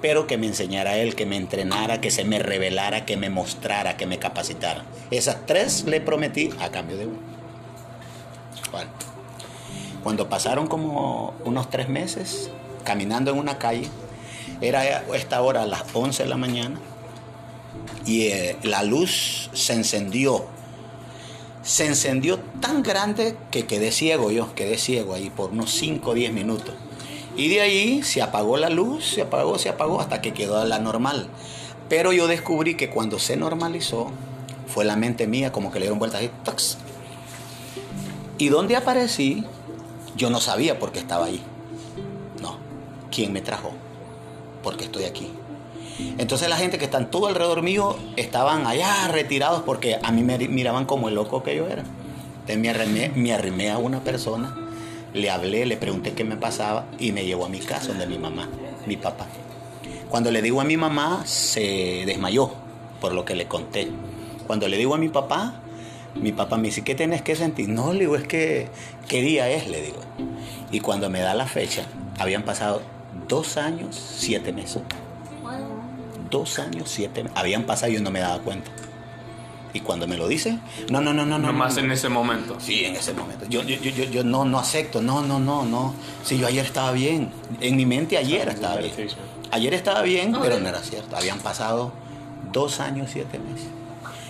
pero 0.00 0.26
que 0.26 0.36
me 0.36 0.46
enseñara 0.46 0.96
él, 0.96 1.14
que 1.14 1.26
me 1.26 1.36
entrenara, 1.36 2.00
que 2.00 2.10
se 2.10 2.24
me 2.24 2.38
revelara, 2.38 3.04
que 3.04 3.16
me 3.16 3.30
mostrara, 3.30 3.96
que 3.96 4.06
me 4.06 4.18
capacitara. 4.18 4.84
Esas 5.10 5.46
tres 5.46 5.84
le 5.84 6.00
prometí 6.00 6.50
a 6.60 6.70
cambio 6.70 6.96
de 6.96 7.06
uno. 7.06 7.18
Cuando 10.02 10.28
pasaron 10.28 10.66
como 10.66 11.34
unos 11.44 11.70
tres 11.70 11.88
meses 11.88 12.50
caminando 12.84 13.32
en 13.32 13.38
una 13.38 13.58
calle, 13.58 13.88
era 14.60 15.02
esta 15.14 15.42
hora 15.42 15.66
las 15.66 15.82
11 15.92 16.22
de 16.22 16.28
la 16.28 16.36
mañana 16.36 16.78
y 18.04 18.28
eh, 18.28 18.56
la 18.62 18.82
luz 18.82 19.50
se 19.52 19.72
encendió. 19.72 20.46
Se 21.62 21.86
encendió 21.86 22.38
tan 22.60 22.84
grande 22.84 23.36
que 23.50 23.66
quedé 23.66 23.90
ciego 23.90 24.30
yo, 24.30 24.54
quedé 24.54 24.78
ciego 24.78 25.14
ahí 25.14 25.30
por 25.30 25.50
unos 25.50 25.72
5 25.72 26.10
o 26.10 26.14
10 26.14 26.32
minutos. 26.32 26.74
Y 27.36 27.48
de 27.48 27.60
ahí 27.60 28.02
se 28.02 28.22
apagó 28.22 28.56
la 28.56 28.70
luz, 28.70 29.04
se 29.04 29.22
apagó, 29.22 29.58
se 29.58 29.68
apagó 29.68 30.00
hasta 30.00 30.22
que 30.22 30.32
quedó 30.32 30.64
la 30.64 30.78
normal. 30.78 31.28
Pero 31.88 32.12
yo 32.12 32.26
descubrí 32.26 32.76
que 32.76 32.90
cuando 32.90 33.18
se 33.18 33.36
normalizó, 33.36 34.10
fue 34.66 34.84
la 34.84 34.96
mente 34.96 35.26
mía 35.26 35.52
como 35.52 35.70
que 35.70 35.78
le 35.78 35.84
dieron 35.84 35.98
vueltas 35.98 36.20
así. 36.20 36.30
¡tax! 36.44 36.78
Y 38.38 38.48
donde 38.48 38.76
aparecí, 38.76 39.44
yo 40.16 40.30
no 40.30 40.40
sabía 40.40 40.78
por 40.78 40.92
qué 40.92 40.98
estaba 40.98 41.26
ahí. 41.26 41.40
No. 42.40 42.56
¿Quién 43.10 43.32
me 43.32 43.40
trajo? 43.40 43.72
Porque 44.62 44.84
estoy 44.84 45.04
aquí. 45.04 45.30
Entonces 46.18 46.48
la 46.48 46.56
gente 46.56 46.78
que 46.78 46.84
están 46.84 47.10
todo 47.10 47.26
alrededor 47.26 47.62
mío 47.62 47.96
estaban 48.16 48.66
allá 48.66 49.08
retirados 49.08 49.62
porque 49.62 49.98
a 50.02 50.12
mí 50.12 50.22
me 50.22 50.36
miraban 50.48 50.84
como 50.84 51.08
el 51.08 51.14
loco 51.14 51.42
que 51.42 51.56
yo 51.56 51.66
era. 51.66 51.84
Entonces 52.40 52.58
me 52.58 52.68
arrimé, 52.68 53.12
me 53.14 53.32
arrimé 53.32 53.70
a 53.70 53.78
una 53.78 54.00
persona, 54.00 54.54
le 55.16 55.30
hablé, 55.30 55.64
le 55.64 55.78
pregunté 55.78 56.12
qué 56.12 56.24
me 56.24 56.36
pasaba 56.36 56.84
y 56.98 57.10
me 57.12 57.24
llevó 57.24 57.46
a 57.46 57.48
mi 57.48 57.58
casa 57.60 57.88
donde 57.88 58.06
mi 58.06 58.18
mamá, 58.18 58.48
mi 58.86 58.96
papá. 58.96 59.26
Cuando 60.10 60.30
le 60.30 60.42
digo 60.42 60.60
a 60.60 60.64
mi 60.64 60.76
mamá, 60.76 61.22
se 61.24 62.04
desmayó 62.06 62.52
por 63.00 63.12
lo 63.12 63.24
que 63.24 63.34
le 63.34 63.46
conté. 63.46 63.88
Cuando 64.46 64.68
le 64.68 64.76
digo 64.76 64.94
a 64.94 64.98
mi 64.98 65.08
papá, 65.08 65.54
mi 66.14 66.32
papá 66.32 66.58
me 66.58 66.64
dice, 66.64 66.84
¿qué 66.84 66.94
tienes 66.94 67.22
que 67.22 67.34
sentir? 67.34 67.68
No, 67.68 67.94
le 67.94 68.00
digo, 68.00 68.16
es 68.16 68.28
que, 68.28 68.68
¿qué 69.08 69.22
día 69.22 69.50
es? 69.50 69.68
Le 69.68 69.80
digo. 69.80 70.00
Y 70.70 70.80
cuando 70.80 71.08
me 71.08 71.20
da 71.20 71.34
la 71.34 71.46
fecha, 71.46 71.86
habían 72.18 72.42
pasado 72.42 72.82
dos 73.26 73.56
años, 73.56 73.96
siete 74.18 74.52
meses. 74.52 74.82
Dos 76.30 76.58
años, 76.58 76.90
siete 76.90 77.22
meses. 77.22 77.38
Habían 77.38 77.64
pasado 77.64 77.90
y 77.90 77.94
yo 77.96 78.02
no 78.02 78.10
me 78.10 78.20
daba 78.20 78.38
cuenta. 78.42 78.70
Y 79.74 79.80
cuando 79.80 80.06
me 80.06 80.16
lo 80.16 80.26
dice, 80.26 80.58
no, 80.90 81.00
no, 81.00 81.12
no, 81.12 81.26
no, 81.26 81.38
no. 81.38 81.48
Nomás 81.48 81.74
no, 81.76 81.80
en 81.82 81.90
ese 81.92 82.08
momento. 82.08 82.56
Sí, 82.58 82.84
en 82.84 82.96
ese 82.96 83.12
momento. 83.12 83.44
Yo, 83.48 83.62
yo, 83.62 83.76
yo, 83.76 84.04
yo, 84.04 84.24
no, 84.24 84.44
no 84.46 84.58
acepto, 84.58 85.02
no, 85.02 85.20
no, 85.22 85.38
no, 85.38 85.64
no. 85.66 85.94
Sí, 86.24 86.38
yo 86.38 86.46
ayer 86.46 86.64
estaba 86.64 86.92
bien. 86.92 87.30
En 87.60 87.76
mi 87.76 87.84
mente 87.84 88.16
ayer 88.16 88.48
estaba 88.48 88.76
bien. 88.76 88.92
Ayer 89.50 89.74
estaba 89.74 90.02
bien, 90.02 90.32
pero 90.32 90.44
really? 90.44 90.62
no 90.62 90.68
era 90.70 90.80
cierto. 90.80 91.14
Habían 91.16 91.38
pasado 91.40 91.92
dos 92.52 92.80
años, 92.80 93.10
siete 93.12 93.38
meses. 93.38 93.68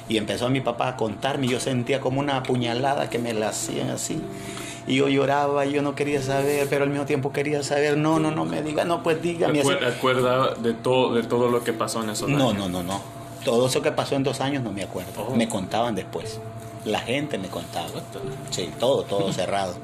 Y 0.09 0.16
empezó 0.18 0.49
mi 0.51 0.61
papá 0.61 0.88
a 0.88 0.96
contarme 0.96 1.46
y 1.46 1.51
yo 1.51 1.61
sentía 1.61 2.01
como 2.01 2.20
una 2.20 2.42
puñalada 2.42 3.09
que 3.11 3.18
me 3.18 3.33
la 3.33 3.49
hacían 3.51 3.90
así. 3.90 4.20
Y 4.88 4.96
yo 4.96 5.09
lloraba 5.09 5.66
y 5.66 5.72
yo 5.72 5.83
no 5.83 5.94
quería 5.96 6.22
saber, 6.22 6.66
pero 6.70 6.85
al 6.85 6.90
mismo 6.90 7.07
tiempo 7.07 7.33
quería 7.33 7.62
saber. 7.62 7.96
No, 7.96 8.18
no, 8.20 8.31
no 8.31 8.44
me 8.44 8.62
diga, 8.62 8.85
no, 8.85 9.03
pues 9.03 9.20
dígame. 9.22 9.62
Acuer- 9.62 9.85
acuerda 9.96 10.55
de 10.55 10.75
todo, 10.75 11.14
de 11.14 11.22
todo 11.25 11.49
lo 11.51 11.62
que 11.64 11.72
pasó 11.72 12.03
en 12.03 12.11
esos 12.11 12.29
No, 12.29 12.51
años. 12.51 12.68
no, 12.68 12.68
no, 12.68 12.83
no. 12.83 13.01
Todo 13.47 13.69
eso 13.69 13.81
que 13.81 13.93
pasó 13.93 14.17
en 14.17 14.25
dos 14.25 14.41
años 14.41 14.65
no 14.65 14.73
me 14.73 14.83
acuerdo. 14.83 15.29
Oh. 15.29 15.37
Me 15.37 15.49
contaban 15.49 15.95
después. 15.95 16.41
La 16.85 16.99
gente 16.99 17.39
me 17.39 17.47
contaba. 17.47 17.87
Sí, 18.51 18.73
todo, 18.81 19.05
todo 19.05 19.33
cerrado. 19.33 19.77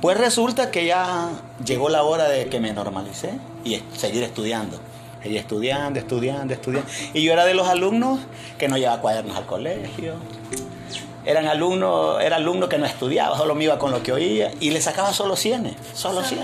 Pues 0.00 0.16
resulta 0.16 0.70
que 0.70 0.86
ya 0.86 1.28
llegó 1.62 1.90
la 1.90 2.02
hora 2.02 2.30
de 2.30 2.46
que 2.46 2.60
me 2.60 2.72
normalicé 2.72 3.32
y 3.62 3.82
seguir 3.94 4.22
estudiando. 4.22 4.78
Seguir 5.22 5.36
estudiando, 5.36 6.00
estudiando, 6.00 6.54
estudiando. 6.54 6.90
Y 7.12 7.22
yo 7.22 7.34
era 7.34 7.44
de 7.44 7.52
los 7.52 7.68
alumnos 7.68 8.20
que 8.56 8.68
no 8.68 8.78
llevaba 8.78 9.02
cuadernos 9.02 9.36
al 9.36 9.44
colegio. 9.44 10.14
Eran 11.26 11.46
alumnos, 11.46 12.22
era 12.22 12.36
alumno 12.36 12.70
que 12.70 12.78
no 12.78 12.86
estudiaba, 12.86 13.36
solo 13.36 13.54
me 13.54 13.64
iba 13.64 13.78
con 13.78 13.90
lo 13.90 14.02
que 14.02 14.12
oía 14.12 14.50
y 14.60 14.70
le 14.70 14.80
sacaba 14.80 15.12
solo 15.12 15.36
100, 15.36 15.76
solo 15.92 16.22
so 16.22 16.36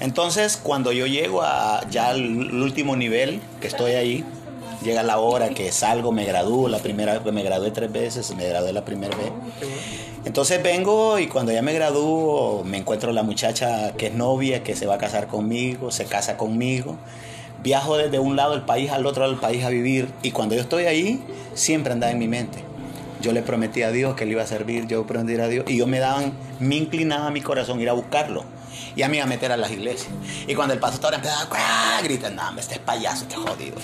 Entonces, 0.00 0.56
cuando 0.56 0.92
yo 0.92 1.06
llego 1.06 1.42
a 1.42 1.86
ya 1.90 2.08
al 2.08 2.62
último 2.62 2.96
nivel, 2.96 3.40
que 3.60 3.68
estoy 3.68 3.92
ahí, 3.92 4.24
llega 4.82 5.02
la 5.02 5.18
hora 5.18 5.50
que 5.50 5.72
salgo, 5.72 6.12
me 6.12 6.24
gradúo, 6.24 6.68
la 6.68 6.78
primera 6.78 7.18
vez 7.18 7.32
me 7.32 7.42
gradué 7.42 7.70
tres 7.70 7.92
veces, 7.92 8.34
me 8.34 8.48
gradué 8.48 8.72
la 8.72 8.84
primera 8.84 9.16
vez. 9.16 9.32
Entonces 10.24 10.62
vengo 10.62 11.18
y 11.18 11.28
cuando 11.28 11.52
ya 11.52 11.62
me 11.62 11.72
gradúo, 11.72 12.64
me 12.64 12.78
encuentro 12.78 13.12
la 13.12 13.22
muchacha 13.22 13.92
que 13.92 14.06
es 14.06 14.14
novia, 14.14 14.62
que 14.62 14.76
se 14.76 14.86
va 14.86 14.96
a 14.96 14.98
casar 14.98 15.26
conmigo, 15.28 15.90
se 15.90 16.06
casa 16.06 16.36
conmigo. 16.36 16.98
Viajo 17.62 17.96
desde 17.96 18.18
un 18.18 18.36
lado 18.36 18.52
del 18.52 18.62
país 18.62 18.90
al 18.90 19.04
otro 19.06 19.22
lado 19.22 19.32
del 19.32 19.40
país 19.40 19.64
a 19.64 19.68
vivir 19.68 20.08
y 20.22 20.30
cuando 20.30 20.54
yo 20.54 20.62
estoy 20.62 20.84
ahí, 20.84 21.22
siempre 21.54 21.92
andaba 21.92 22.12
en 22.12 22.18
mi 22.18 22.28
mente. 22.28 22.64
Yo 23.20 23.32
le 23.32 23.42
prometí 23.42 23.82
a 23.82 23.90
Dios 23.90 24.14
que 24.16 24.24
le 24.24 24.32
iba 24.32 24.42
a 24.42 24.46
servir, 24.46 24.86
yo 24.86 25.06
prometí 25.06 25.38
a 25.40 25.46
Dios 25.48 25.66
y 25.68 25.76
yo 25.76 25.86
me 25.86 25.98
daban, 25.98 26.32
me 26.58 26.76
inclinaba 26.76 27.30
mi 27.30 27.42
corazón 27.42 27.80
ir 27.80 27.90
a 27.90 27.92
buscarlo. 27.92 28.44
Y 28.96 29.02
a 29.02 29.08
mí 29.08 29.18
iba 29.18 29.24
a 29.24 29.28
meter 29.28 29.52
a 29.52 29.56
las 29.58 29.70
iglesias. 29.70 30.10
Y 30.48 30.54
cuando 30.54 30.72
el 30.74 30.80
pastor 30.80 31.12
empezaba 31.14 31.46
a 31.98 32.02
gritar, 32.02 32.32
no, 32.32 32.58
este 32.58 32.74
es 32.74 32.80
payaso, 32.80 33.24
este 33.24 33.36
jodido. 33.36 33.76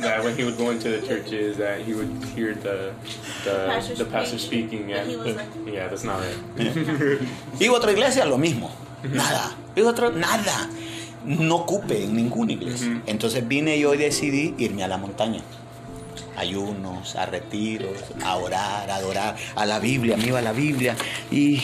That? 0.00 0.24
When 0.24 0.36
he 0.36 0.44
would 0.44 0.56
go 0.56 0.70
into 0.70 0.88
the 0.88 1.06
churches, 1.06 1.56
that 1.58 1.80
he 1.80 1.94
would 1.94 2.10
hear 2.34 2.54
the 2.54 2.92
the, 3.44 3.66
Pastor 3.66 3.94
the 3.96 4.04
pastor 4.04 4.38
speaking, 4.38 4.88
speaking. 4.88 4.90
Yeah, 4.90 5.04
like- 5.04 5.90
that's 5.90 6.04
not 6.04 6.20
a 6.60 7.68
otra 7.70 7.92
iglesia, 7.92 8.24
lo 8.24 8.38
mismo. 8.38 8.70
Nada. 9.04 9.52
Iba 9.76 9.88
a 9.88 9.92
otra, 9.92 10.10
nada. 10.10 10.68
No 11.26 11.56
ocupe 11.56 12.04
en 12.04 12.14
ninguna 12.16 12.52
iglesia. 12.52 13.02
Entonces 13.06 13.46
vine 13.46 13.78
yo 13.78 13.92
y 13.94 13.98
decidí 13.98 14.54
irme 14.58 14.84
a 14.84 14.88
la 14.88 14.96
montaña. 14.96 15.40
Ayunos, 16.36 17.16
a 17.16 17.26
retiros, 17.26 17.92
a 18.22 18.36
orar, 18.36 18.90
a 18.90 18.96
adorar, 18.96 19.36
a 19.54 19.64
la 19.66 19.78
Biblia, 19.78 20.16
me 20.16 20.26
iba 20.26 20.38
a 20.38 20.42
la 20.42 20.52
Biblia. 20.52 20.94
Y 21.30 21.58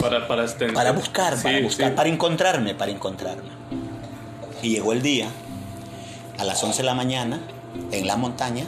Para 0.00 0.26
para 0.26 0.44
este- 0.44 0.72
para 0.72 0.90
buscar, 0.92 1.40
para 1.40 1.60
buscar, 1.60 1.90
sí. 1.90 1.94
para 1.96 2.08
encontrarme, 2.08 2.74
para 2.74 2.90
encontrarme. 2.90 3.48
Y 4.62 4.70
llegó 4.70 4.92
el 4.92 5.02
día, 5.02 5.28
a 6.38 6.44
las 6.44 6.62
11 6.64 6.78
de 6.78 6.82
la 6.86 6.94
mañana, 6.94 7.40
en 7.92 8.06
la 8.06 8.16
montaña, 8.16 8.64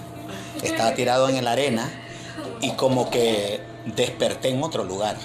estaba 0.63 0.95
tirado 0.95 1.29
en 1.29 1.45
la 1.45 1.53
arena 1.53 1.91
y 2.61 2.71
como 2.73 3.11
que 3.11 3.61
desperté 3.97 4.51
en 4.51 4.63
otro 4.63 4.85
lugar, 4.85 5.17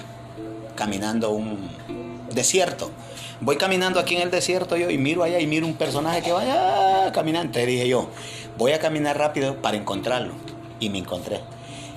caminando 0.76 1.30
un 1.32 1.70
desierto. 2.34 2.90
Voy 3.42 3.58
caminando 3.58 4.00
aquí 4.00 4.16
en 4.16 4.22
el 4.22 4.32
desierto 4.32 4.78
yo 4.78 4.90
y 4.90 4.98
miro 4.98 5.24
allá 5.24 5.40
y 5.40 5.48
miro 5.48 5.66
un 5.66 5.76
personaje 5.76 6.22
que 6.22 6.32
vaya 6.32 7.12
caminando. 7.12 7.48
Entonces 7.48 7.68
dije 7.68 7.88
yo, 7.88 8.08
voy 8.58 8.72
a 8.72 8.80
caminar 8.80 9.18
rápido 9.18 9.62
para 9.62 9.78
encontrarlo. 9.78 10.34
Y 10.80 10.90
me 10.90 11.00
encontré. 11.00 11.42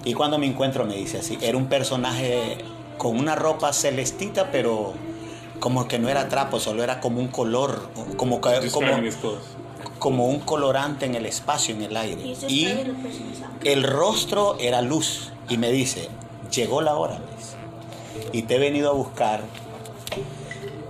Y 0.05 0.14
cuando 0.14 0.38
me 0.38 0.46
encuentro 0.46 0.85
me 0.85 0.96
dice 0.96 1.18
así, 1.18 1.38
era 1.40 1.57
un 1.57 1.66
personaje 1.66 2.59
con 2.99 3.18
una 3.18 3.35
ropa 3.35 3.72
celestita, 3.72 4.51
pero 4.51 4.94
como 5.59 5.88
que 5.88 5.99
no 5.99 6.09
era 6.09 6.29
trapo, 6.29 6.61
solo 6.61 6.85
era 6.85 7.01
como 7.01 7.20
un 7.20 7.29
color, 7.29 7.88
como, 8.16 8.40
como, 9.99 10.27
un 10.27 10.40
colorante 10.40 11.07
en 11.07 11.14
el 11.14 11.27
espacio, 11.27 11.75
en 11.75 11.83
el 11.83 11.96
aire. 11.96 12.35
Y 12.49 12.68
el 13.64 13.83
rostro 13.83 14.57
era 14.61 14.83
luz. 14.83 15.33
Y 15.49 15.59
me 15.59 15.70
dice, 15.70 16.09
llegó 16.51 16.81
la 16.83 16.94
hora, 16.94 17.18
y 18.33 18.42
te 18.42 18.57
he 18.57 18.59
venido 18.59 18.90
a 18.90 18.92
buscar 18.92 19.42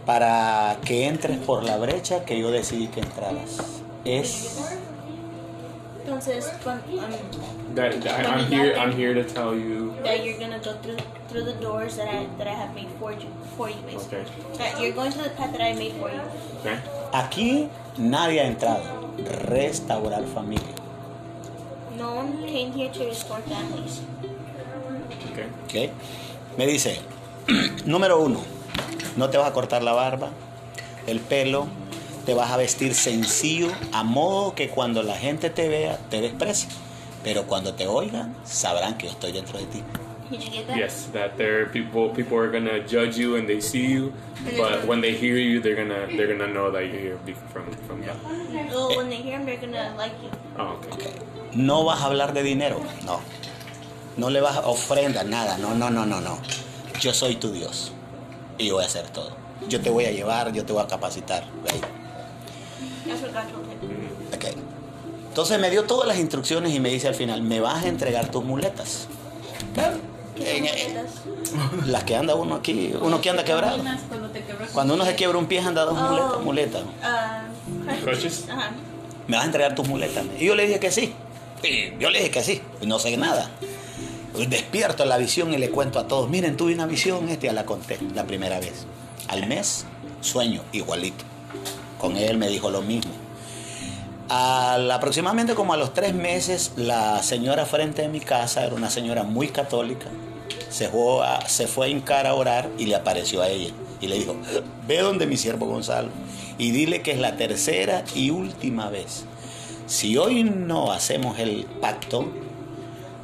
para 0.07 0.79
que 0.85 1.07
entres 1.07 1.39
por 1.39 1.65
la 1.65 1.77
brecha 1.77 2.25
que 2.25 2.39
yo 2.39 2.51
decidí 2.51 2.89
que 2.89 3.01
entraras. 3.01 3.59
Es 4.05 4.77
Entonces, 6.07 6.53
um, 6.65 7.75
That, 7.75 8.01
that 8.05 8.27
I'm 8.27 8.47
here. 8.47 8.77
I'm 8.79 8.93
here 8.93 9.13
to 9.13 9.25
tell 9.25 9.55
you. 9.55 9.93
that 10.05 10.25
you're 10.25 10.39
gonna 10.39 10.61
go 10.61 10.73
through 10.81 10.97
through 11.29 11.45
the 11.45 11.59
doors 11.61 11.97
that 11.97 12.07
I 12.07 12.27
that 12.39 12.47
I 12.47 12.55
have 12.55 12.73
made 12.75 12.89
for 13.01 13.11
you 13.13 13.27
for 13.57 13.69
you 13.69 13.83
basically. 13.85 14.23
Okay. 14.55 14.59
That 14.59 14.81
you're 14.81 14.93
going 14.95 15.11
to 15.11 15.19
the 15.19 15.31
path 15.31 15.51
that 15.51 15.61
I 15.61 15.75
made 15.75 15.95
for 15.99 16.09
you. 16.09 16.23
Okay. 16.61 16.79
aquí 17.13 17.69
nadie 17.99 18.41
ha 18.41 18.47
entrado. 18.47 19.11
Restaurar 19.51 20.25
familia. 20.31 20.75
No 21.99 22.15
one 22.15 22.47
came 22.47 22.71
here 22.71 22.89
to 22.93 23.05
restore 23.05 23.43
families. 23.43 24.01
Okay. 25.33 25.91
¿ok? 25.91 25.91
Me 26.57 26.67
dice, 26.67 27.01
número 27.85 28.21
uno, 28.21 28.41
no 29.17 29.31
te 29.31 29.39
vas 29.39 29.49
a 29.49 29.53
cortar 29.53 29.83
la 29.83 29.93
barba, 29.93 30.31
el 31.07 31.21
pelo, 31.21 31.67
te 32.25 32.35
vas 32.35 32.51
a 32.51 32.57
vestir 32.57 32.95
sencillo, 32.95 33.69
a 33.93 34.03
modo 34.03 34.55
que 34.55 34.69
cuando 34.69 35.03
la 35.03 35.17
gente 35.17 35.51
te 35.51 35.69
vea, 35.69 35.99
te 36.11 36.21
desprecie. 36.21 36.69
Pero 37.25 37.45
cuando 37.45 37.75
te 37.75 37.87
oigan, 37.87 38.37
sabrán 38.45 38.97
que 38.99 39.07
yo 39.07 39.13
estoy 39.13 39.33
dentro 39.33 39.59
de 39.59 39.67
ti. 39.67 39.83
Did 40.31 40.43
you 40.43 40.51
get 40.51 40.67
that? 40.67 40.77
Yes, 40.77 41.09
that 41.13 41.37
there 41.37 41.67
people 41.67 42.09
people 42.09 42.37
are 42.37 42.51
gonna 42.51 42.81
judge 42.81 43.17
you 43.17 43.37
and 43.37 43.47
they 43.49 43.61
see 43.61 43.87
you, 43.87 44.13
but 44.59 44.85
when 44.85 45.01
they 45.01 45.13
hear 45.13 45.37
you, 45.37 45.61
they're 45.61 45.77
gonna 45.77 46.09
they're 46.17 46.27
gonna 46.27 46.53
know 46.53 46.69
that 46.73 46.83
you're 46.83 47.01
here 47.01 47.19
from 47.53 47.71
from 47.87 48.03
God. 48.03 48.17
Well, 48.69 48.97
when 48.97 49.09
they 49.09 49.23
hear 49.23 49.39
him, 49.39 49.47
they're 49.47 49.57
gonna 49.57 49.95
like 49.97 50.15
you. 50.21 50.31
Oh, 50.59 50.81
okay. 50.93 51.13
No 51.55 51.85
vas 51.85 52.01
a 52.01 52.07
hablar 52.07 52.35
de 52.35 52.43
dinero, 52.43 52.81
no. 53.05 53.21
No 54.17 54.29
le 54.29 54.41
vas 54.41 54.57
a 54.57 54.67
ofrenda, 54.67 55.23
nada, 55.23 55.59
no, 55.59 55.75
no, 55.75 55.91
no, 55.91 56.05
no, 56.05 56.21
no. 56.21 56.41
Yo 57.01 57.13
soy 57.13 57.37
tu 57.37 57.53
Dios 57.53 57.93
y 58.59 58.67
yo 58.69 58.75
voy 58.75 58.85
a 58.85 58.87
hacer 58.87 59.09
todo. 59.11 59.31
Yo 59.69 59.81
te 59.81 59.91
voy 59.91 60.05
a 60.05 60.11
llevar, 60.11 60.53
yo 60.53 60.65
te 60.65 60.73
voy 60.73 60.83
a 60.83 60.87
capacitar. 60.87 61.45
Ahí. 61.73 61.81
That's 63.07 63.23
what 63.23 63.33
God 63.33 63.53
told 63.53 63.67
him. 63.71 64.09
Ok. 64.35 64.57
Entonces 65.29 65.59
me 65.61 65.71
dio 65.71 65.85
todas 65.85 66.07
las 66.09 66.19
instrucciones 66.19 66.75
y 66.75 66.81
me 66.81 66.89
dice 66.91 67.09
al 67.09 67.15
final, 67.15 67.43
me 67.43 67.61
vas 67.61 67.85
a 67.85 67.89
entregar 67.89 68.31
tus 68.31 68.45
muletas. 68.45 69.07
Claro. 69.75 69.99
¿Qué 70.35 70.57
En- 70.59 70.65
muletas? 70.65 71.13
las 71.87 72.05
que 72.05 72.17
anda 72.17 72.35
uno 72.35 72.57
aquí, 72.57 72.93
uno 73.01 73.21
que 73.21 73.31
anda 73.31 73.45
quebrado. 73.45 73.79
Cuando 74.09 74.29
te 74.31 74.43
quebras 74.45 74.71
Cuando 74.73 74.95
uno 74.95 75.05
se 75.05 75.15
quiebra 75.15 75.39
un 75.39 75.47
pie 75.47 75.61
anda 75.61 75.85
dos 75.85 75.97
Oh. 75.99 76.41
muletas, 76.43 76.43
muletas. 76.45 76.83
Uh? 76.83 78.09
Uh-huh. 78.11 78.61
¿Me 79.29 79.37
vas 79.37 79.43
a 79.45 79.47
entregar 79.47 79.75
tus 79.75 79.89
muletas? 79.89 80.25
Y 80.39 80.45
yo 80.47 80.55
le 80.55 80.67
dije 80.67 80.79
que 80.81 80.91
sí. 80.91 81.13
Y 81.63 81.99
yo 81.99 82.11
le 82.11 82.19
dije 82.19 82.31
que 82.31 82.43
sí. 82.43 82.61
Y 82.81 82.87
no 82.87 82.99
sé 82.99 83.17
nada. 83.17 83.51
Despierto 84.49 85.05
la 85.05 85.17
visión 85.17 85.53
y 85.53 85.59
le 85.59 85.71
cuento 85.71 85.99
a 85.99 86.07
todos, 86.07 86.29
miren, 86.29 86.57
tuve 86.57 86.75
una 86.75 86.87
visión, 86.87 87.29
este 87.29 87.47
ya 87.47 87.53
la 87.53 87.65
conté 87.65 87.99
la 88.15 88.27
primera 88.27 88.61
vez. 88.61 88.87
Al 89.29 89.47
mes, 89.47 89.87
sueño, 90.21 90.63
igualito. 90.73 91.25
Con 91.99 92.17
él 92.17 92.37
me 92.37 92.49
dijo 92.49 92.71
lo 92.71 92.83
mismo. 92.83 93.13
Al, 94.29 94.91
aproximadamente 94.91 95.55
como 95.55 95.73
a 95.73 95.77
los 95.77 95.95
tres 95.95 96.15
meses, 96.15 96.73
la 96.77 97.23
señora 97.23 97.65
frente 97.65 98.03
de 98.03 98.09
mi 98.09 98.21
casa, 98.21 98.65
era 98.65 98.75
una 98.75 98.91
señora 98.91 99.23
muy 99.23 99.49
católica, 99.49 100.07
se 100.69 100.91
se 101.47 101.67
fue 101.67 101.87
a 101.87 101.89
hincar 101.89 102.27
a 102.27 102.35
orar 102.35 102.69
y 102.77 102.87
le 102.87 102.97
apareció 102.97 103.43
a 103.43 103.49
ella. 103.49 103.73
Y 104.01 104.09
le 104.09 104.19
dijo, 104.19 104.37
ve 104.87 104.99
donde 104.99 105.27
mi 105.27 105.37
siervo 105.37 105.67
Gonzalo 105.67 106.09
y 106.59 106.71
dile 106.71 107.03
que 107.03 107.13
es 107.13 107.19
la 107.19 107.37
tercera 107.37 108.05
y 108.15 108.31
última 108.31 108.91
vez. 108.91 109.25
Si 109.87 110.17
hoy 110.17 110.45
no 110.45 110.91
hacemos 110.93 111.39
el 111.39 111.65
pacto, 111.81 112.29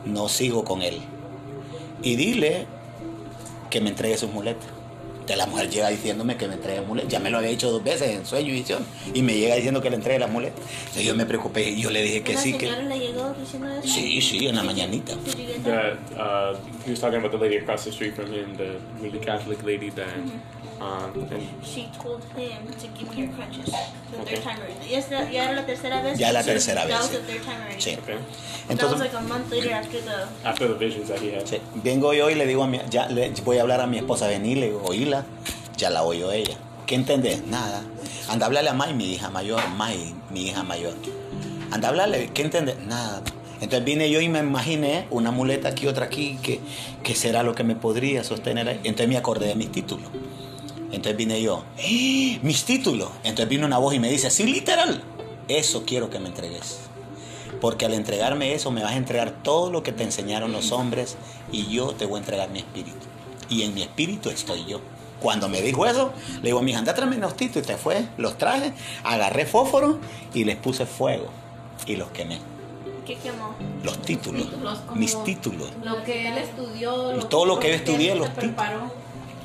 no 0.04 0.28
sigo 0.28 0.64
con 0.64 0.82
él. 0.82 1.00
Y 2.02 2.16
dile 2.16 2.66
que 3.70 3.80
me 3.80 3.90
entregue 3.90 4.16
sus 4.16 4.30
muletas. 4.30 4.68
Entonces 5.22 5.36
la 5.38 5.46
mujer 5.46 5.70
llega 5.70 5.88
diciéndome 5.88 6.36
que 6.36 6.48
me 6.48 6.54
entregue 6.54 6.80
muletas. 6.80 7.12
Ya 7.12 7.20
me 7.20 7.30
lo 7.30 7.38
había 7.38 7.50
dicho 7.50 7.70
dos 7.70 7.82
veces 7.84 8.10
en 8.10 8.26
sueño 8.26 8.48
y 8.48 8.52
visión. 8.52 8.84
Y 9.14 9.22
me 9.22 9.34
llega 9.34 9.54
diciendo 9.54 9.80
que 9.80 9.88
le 9.88 9.96
entregue 9.96 10.18
las 10.18 10.30
muletas. 10.30 10.60
Entonces 10.80 11.04
yo 11.04 11.14
me 11.14 11.24
preocupé 11.26 11.70
y 11.70 11.80
yo 11.80 11.90
le 11.90 12.02
dije 12.02 12.22
que 12.22 12.34
la 12.34 12.40
sí, 12.40 12.52
que... 12.54 12.66
señora 12.66 12.82
le 12.82 12.98
llegó 12.98 13.32
diciendo 13.38 13.68
eso? 13.68 13.86
Sí, 13.88 14.20
sí, 14.20 14.48
en 14.48 14.56
la 14.56 14.64
mañanita. 14.64 15.14
Did 15.14 15.36
you 15.38 15.46
get 15.46 15.62
that? 15.64 15.94
That 16.16 16.54
uh, 16.54 16.58
he 16.84 16.90
was 16.90 17.00
talking 17.00 17.20
about 17.20 17.30
the 17.30 17.38
lady 17.38 17.56
across 17.58 17.84
the 17.84 17.92
street 17.92 18.14
from 18.16 18.32
him, 18.32 18.56
the 18.56 18.78
really 19.00 19.20
Catholic 19.20 19.62
lady 19.62 19.90
that. 19.90 20.08
Um, 20.80 21.14
and 21.30 21.64
She 21.64 21.88
told 22.02 22.24
him 22.36 22.66
to 22.66 22.86
give 22.88 23.08
me 23.14 23.22
your 23.22 23.32
crutches. 23.34 23.66
The 24.10 24.18
Okay. 24.20 24.34
third 24.34 24.42
time 24.44 24.58
already. 24.58 24.90
Yes, 24.90 25.06
that- 25.10 25.30
ya 25.32 25.44
era 25.44 25.54
la 25.54 25.62
tercera 25.66 26.02
vez. 26.02 26.18
Ya 26.18 26.32
la 26.32 26.42
tercera 26.42 26.84
vez, 26.84 26.90
That 26.94 27.00
was 27.02 27.10
sí. 27.10 27.16
the 27.18 27.32
third 27.32 27.42
time 27.44 27.60
already. 27.62 27.80
Sí. 27.80 27.90
okay, 28.02 28.14
that 28.14 28.18
was 28.18 28.68
Entonces, 28.68 28.98
like 28.98 29.14
a 29.14 29.20
month 29.20 29.50
later 29.50 29.72
after 29.72 30.00
the. 30.00 30.26
after 30.44 30.66
the 30.68 30.74
visions 30.74 31.08
that 31.08 31.20
he 31.20 31.30
had. 31.32 31.46
sí, 31.46 31.60
vengo 31.74 32.12
yo 32.12 32.28
y 32.30 32.34
le 32.34 32.46
digo 32.46 32.64
a 32.64 32.66
mi, 32.66 32.80
ya 32.90 33.06
le, 33.08 33.30
voy 33.44 33.58
a 33.58 33.62
hablar 33.62 33.80
a 33.80 33.86
mi 33.86 33.98
esposa, 33.98 34.26
le 34.28 34.40
digo, 34.40 34.92
ya 35.76 35.90
la 35.90 36.02
oyó 36.02 36.32
ella. 36.32 36.56
¿Qué 36.86 36.94
entendés? 36.94 37.46
Nada. 37.46 37.82
Anda 38.28 38.46
a 38.46 38.48
hablarle 38.48 38.70
a 38.70 38.74
May, 38.74 38.94
mi 38.94 39.12
hija 39.12 39.30
mayor, 39.30 39.60
May, 39.76 40.14
mi 40.30 40.48
hija 40.48 40.62
mayor. 40.62 40.94
Anda 41.70 41.88
a 41.88 41.90
hablarle, 41.90 42.30
¿qué 42.32 42.42
entendés? 42.42 42.78
Nada. 42.86 43.22
Entonces 43.60 43.84
vine 43.84 44.10
yo 44.10 44.20
y 44.20 44.28
me 44.28 44.40
imaginé 44.40 45.06
una 45.10 45.30
muleta 45.30 45.68
aquí, 45.68 45.86
otra 45.86 46.06
aquí, 46.06 46.38
que, 46.42 46.60
que 47.04 47.14
será 47.14 47.42
lo 47.42 47.54
que 47.54 47.62
me 47.62 47.76
podría 47.76 48.24
sostener 48.24 48.68
ahí. 48.68 48.80
Entonces 48.84 49.08
me 49.08 49.16
acordé 49.16 49.46
de 49.46 49.54
mis 49.54 49.70
títulos. 49.70 50.08
Entonces 50.90 51.16
vine 51.16 51.40
yo, 51.40 51.64
¡Ah! 51.78 52.38
mis 52.42 52.64
títulos. 52.64 53.10
Entonces 53.24 53.48
vino 53.48 53.66
una 53.66 53.78
voz 53.78 53.94
y 53.94 53.98
me 53.98 54.10
dice, 54.10 54.30
sí, 54.30 54.44
literal, 54.44 55.02
eso 55.48 55.84
quiero 55.86 56.10
que 56.10 56.18
me 56.18 56.28
entregues. 56.28 56.80
Porque 57.60 57.86
al 57.86 57.94
entregarme 57.94 58.52
eso 58.52 58.70
me 58.72 58.82
vas 58.82 58.92
a 58.92 58.96
entregar 58.96 59.30
todo 59.42 59.70
lo 59.70 59.82
que 59.82 59.92
te 59.92 60.02
enseñaron 60.02 60.52
los 60.52 60.72
hombres 60.72 61.16
y 61.52 61.66
yo 61.68 61.92
te 61.92 62.04
voy 62.04 62.16
a 62.16 62.18
entregar 62.18 62.50
mi 62.50 62.58
espíritu. 62.58 63.06
Y 63.48 63.62
en 63.62 63.74
mi 63.74 63.82
espíritu 63.82 64.28
estoy 64.30 64.64
yo. 64.66 64.80
Cuando 65.22 65.48
me 65.48 65.62
dijo 65.62 65.86
eso, 65.86 66.12
le 66.36 66.48
digo 66.48 66.58
a 66.58 66.62
mi 66.62 66.72
hija, 66.72 66.80
anda 66.80 66.94
tráeme 66.94 67.16
los 67.16 67.36
títulos. 67.36 67.64
Y 67.64 67.66
te 67.72 67.76
fue, 67.76 68.04
los 68.16 68.36
traje, 68.36 68.72
agarré 69.04 69.46
fósforo 69.46 69.98
y 70.34 70.44
les 70.44 70.56
puse 70.56 70.84
fuego 70.84 71.28
y 71.86 71.94
los 71.96 72.10
quemé. 72.10 72.40
¿Qué 73.06 73.16
quemó? 73.16 73.54
Los 73.84 74.00
títulos, 74.02 74.44
Títulos, 74.44 74.78
como 74.80 75.00
mis 75.00 75.24
títulos, 75.24 75.70
Lo 75.84 76.02
que 76.04 76.28
él 76.28 76.38
estudió. 76.38 76.92
Todo 77.28 77.46
lo 77.46 77.58
que 77.58 77.68
yo 77.68 77.74
él 77.74 77.80
estudié, 77.80 78.14
los 78.14 78.28
títulos. 78.30 78.54
preparó. 78.54 79.01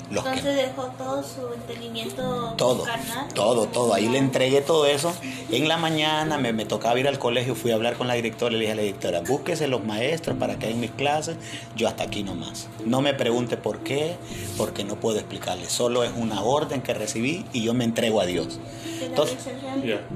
Los 0.09 0.25
Entonces 0.25 0.55
dejó 0.55 0.83
todo 0.97 1.21
su 1.23 1.53
entendimiento 1.53 2.53
Todo, 2.57 2.83
carnal. 2.83 3.27
todo, 3.33 3.65
todo. 3.67 3.93
Ahí 3.93 4.07
le 4.07 4.17
entregué 4.17 4.61
todo 4.61 4.85
eso. 4.85 5.13
En 5.51 5.67
la 5.67 5.77
mañana 5.77 6.37
me, 6.37 6.53
me 6.53 6.65
tocaba 6.65 6.99
ir 6.99 7.07
al 7.07 7.19
colegio, 7.19 7.55
fui 7.55 7.71
a 7.71 7.75
hablar 7.75 7.97
con 7.97 8.07
la 8.07 8.13
directora 8.13 8.55
y 8.55 8.59
le 8.59 8.61
dije 8.61 8.71
a 8.71 8.75
la 8.75 8.81
directora, 8.83 9.21
búsquese 9.21 9.67
los 9.67 9.83
maestros 9.83 10.37
para 10.37 10.57
que 10.57 10.67
hagan 10.67 10.79
mis 10.79 10.91
clases, 10.91 11.35
yo 11.75 11.87
hasta 11.87 12.03
aquí 12.03 12.23
nomás. 12.23 12.67
No 12.85 13.01
me 13.01 13.13
pregunte 13.13 13.57
por 13.57 13.79
qué, 13.79 14.15
porque 14.57 14.83
no 14.83 14.95
puedo 14.95 15.17
explicarle. 15.17 15.69
Solo 15.69 16.03
es 16.03 16.11
una 16.15 16.41
orden 16.41 16.81
que 16.81 16.93
recibí 16.93 17.45
y 17.53 17.63
yo 17.63 17.73
me 17.73 17.83
entrego 17.83 18.21
a 18.21 18.25
Dios. 18.25 18.59
¿Te 18.83 18.99
da 18.99 19.05
Entonces, 19.07 19.37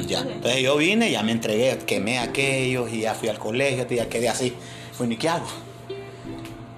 ya. 0.08 0.20
Entonces 0.22 0.62
yo 0.62 0.78
vine, 0.78 1.12
ya 1.12 1.22
me 1.24 1.32
entregué, 1.34 1.78
quemé 1.86 2.20
aquellos 2.20 2.92
y 2.92 3.02
ya 3.02 3.14
fui 3.14 3.30
al 3.30 3.38
colegio, 3.40 3.86
ya 3.90 4.08
quedé 4.08 4.30
así. 4.30 4.54
Bueno, 4.98 5.14
¿y 5.14 5.18
qué 5.18 5.30
hago? 5.30 5.48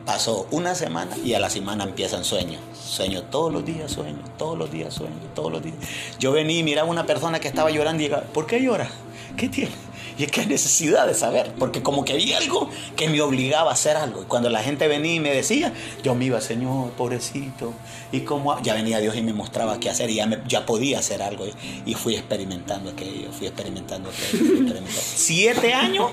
Pasó 0.06 0.48
una 0.52 0.76
semana 0.76 1.16
y 1.24 1.34
a 1.34 1.40
la 1.40 1.50
semana 1.50 1.86
empiezan 1.86 2.26
sueños. 2.26 2.60
Sueño 2.94 3.24
todos 3.24 3.52
los 3.52 3.66
días, 3.66 3.92
sueño, 3.92 4.20
todos 4.38 4.58
los 4.58 4.72
días, 4.72 4.94
sueño, 4.94 5.16
todos 5.34 5.52
los 5.52 5.64
días. 5.64 5.76
Yo 6.20 6.32
venía 6.32 6.60
y 6.60 6.64
miraba 6.64 6.88
a 6.88 6.92
una 6.92 7.06
persona 7.06 7.40
que 7.40 7.48
estaba 7.48 7.72
llorando 7.72 8.02
y 8.04 8.06
llegaba, 8.06 8.24
¿por 8.24 8.46
qué 8.46 8.62
llora? 8.62 8.88
¿Qué 9.36 9.50
tiene? 9.50 9.72
Y 10.16 10.26
es 10.26 10.32
que 10.32 10.42
hay 10.42 10.46
necesidad 10.46 11.08
de 11.08 11.16
saber, 11.16 11.56
porque 11.58 11.82
como 11.82 12.06
que 12.06 12.14
había 12.14 12.38
algo 12.38 12.70
que 12.96 13.10
me 13.10 13.20
obligaba 13.20 13.72
a 13.72 13.74
hacer 13.74 13.98
algo. 13.98 14.22
Y 14.22 14.26
cuando 14.26 14.48
la 14.52 14.62
gente 14.62 14.88
venía 14.88 15.16
y 15.16 15.20
me 15.20 15.34
decía, 15.34 15.74
yo 16.04 16.14
me 16.14 16.26
iba, 16.26 16.40
Señor, 16.40 16.92
pobrecito. 16.92 17.74
Y 18.12 18.20
como 18.20 18.62
ya 18.62 18.76
venía 18.76 19.00
Dios 19.00 19.16
y 19.16 19.24
me 19.24 19.34
mostraba 19.34 19.80
qué 19.80 19.90
hacer 19.90 20.12
y 20.12 20.16
ya, 20.18 20.28
me- 20.28 20.38
ya 20.48 20.68
podía 20.68 21.00
hacer 21.00 21.24
algo. 21.24 21.46
Y 21.88 21.96
fui 21.96 22.14
experimentando 22.16 22.92
aquello, 22.92 23.32
fui 23.32 23.48
experimentando 23.48 24.12
aquello. 24.12 24.28
fui 24.38 24.40
experimentando. 24.58 24.92
Siete 25.16 25.74
años, 25.74 26.12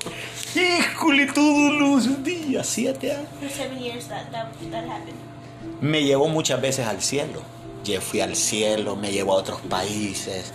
híjole, 0.55 1.27
todos 1.27 1.71
los 1.71 2.23
días, 2.23 2.65
siete 2.65 3.11
años 3.11 3.27
Me 5.81 6.03
llevó 6.03 6.27
muchas 6.27 6.61
veces 6.61 6.87
al 6.87 7.01
cielo. 7.01 7.41
Yo 7.83 7.99
fui 8.01 8.21
al 8.21 8.35
cielo, 8.35 8.95
me 8.95 9.11
llevó 9.11 9.33
a 9.33 9.37
otros 9.37 9.61
países. 9.61 10.53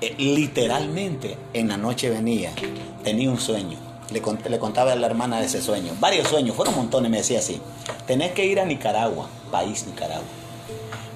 Eh, 0.00 0.14
literalmente, 0.18 1.36
en 1.52 1.68
la 1.68 1.76
noche 1.76 2.10
venía, 2.10 2.52
tenía 3.02 3.30
un 3.30 3.38
sueño. 3.38 3.78
Le, 4.10 4.20
le 4.50 4.58
contaba 4.58 4.92
a 4.92 4.96
la 4.96 5.06
hermana 5.06 5.38
de 5.38 5.46
ese 5.46 5.62
sueño. 5.62 5.92
Varios 6.00 6.28
sueños, 6.28 6.56
fueron 6.56 6.74
montones, 6.74 7.10
me 7.10 7.18
decía 7.18 7.38
así. 7.38 7.60
Tenés 8.06 8.32
que 8.32 8.44
ir 8.44 8.60
a 8.60 8.64
Nicaragua, 8.64 9.28
país 9.50 9.86
Nicaragua. 9.86 10.24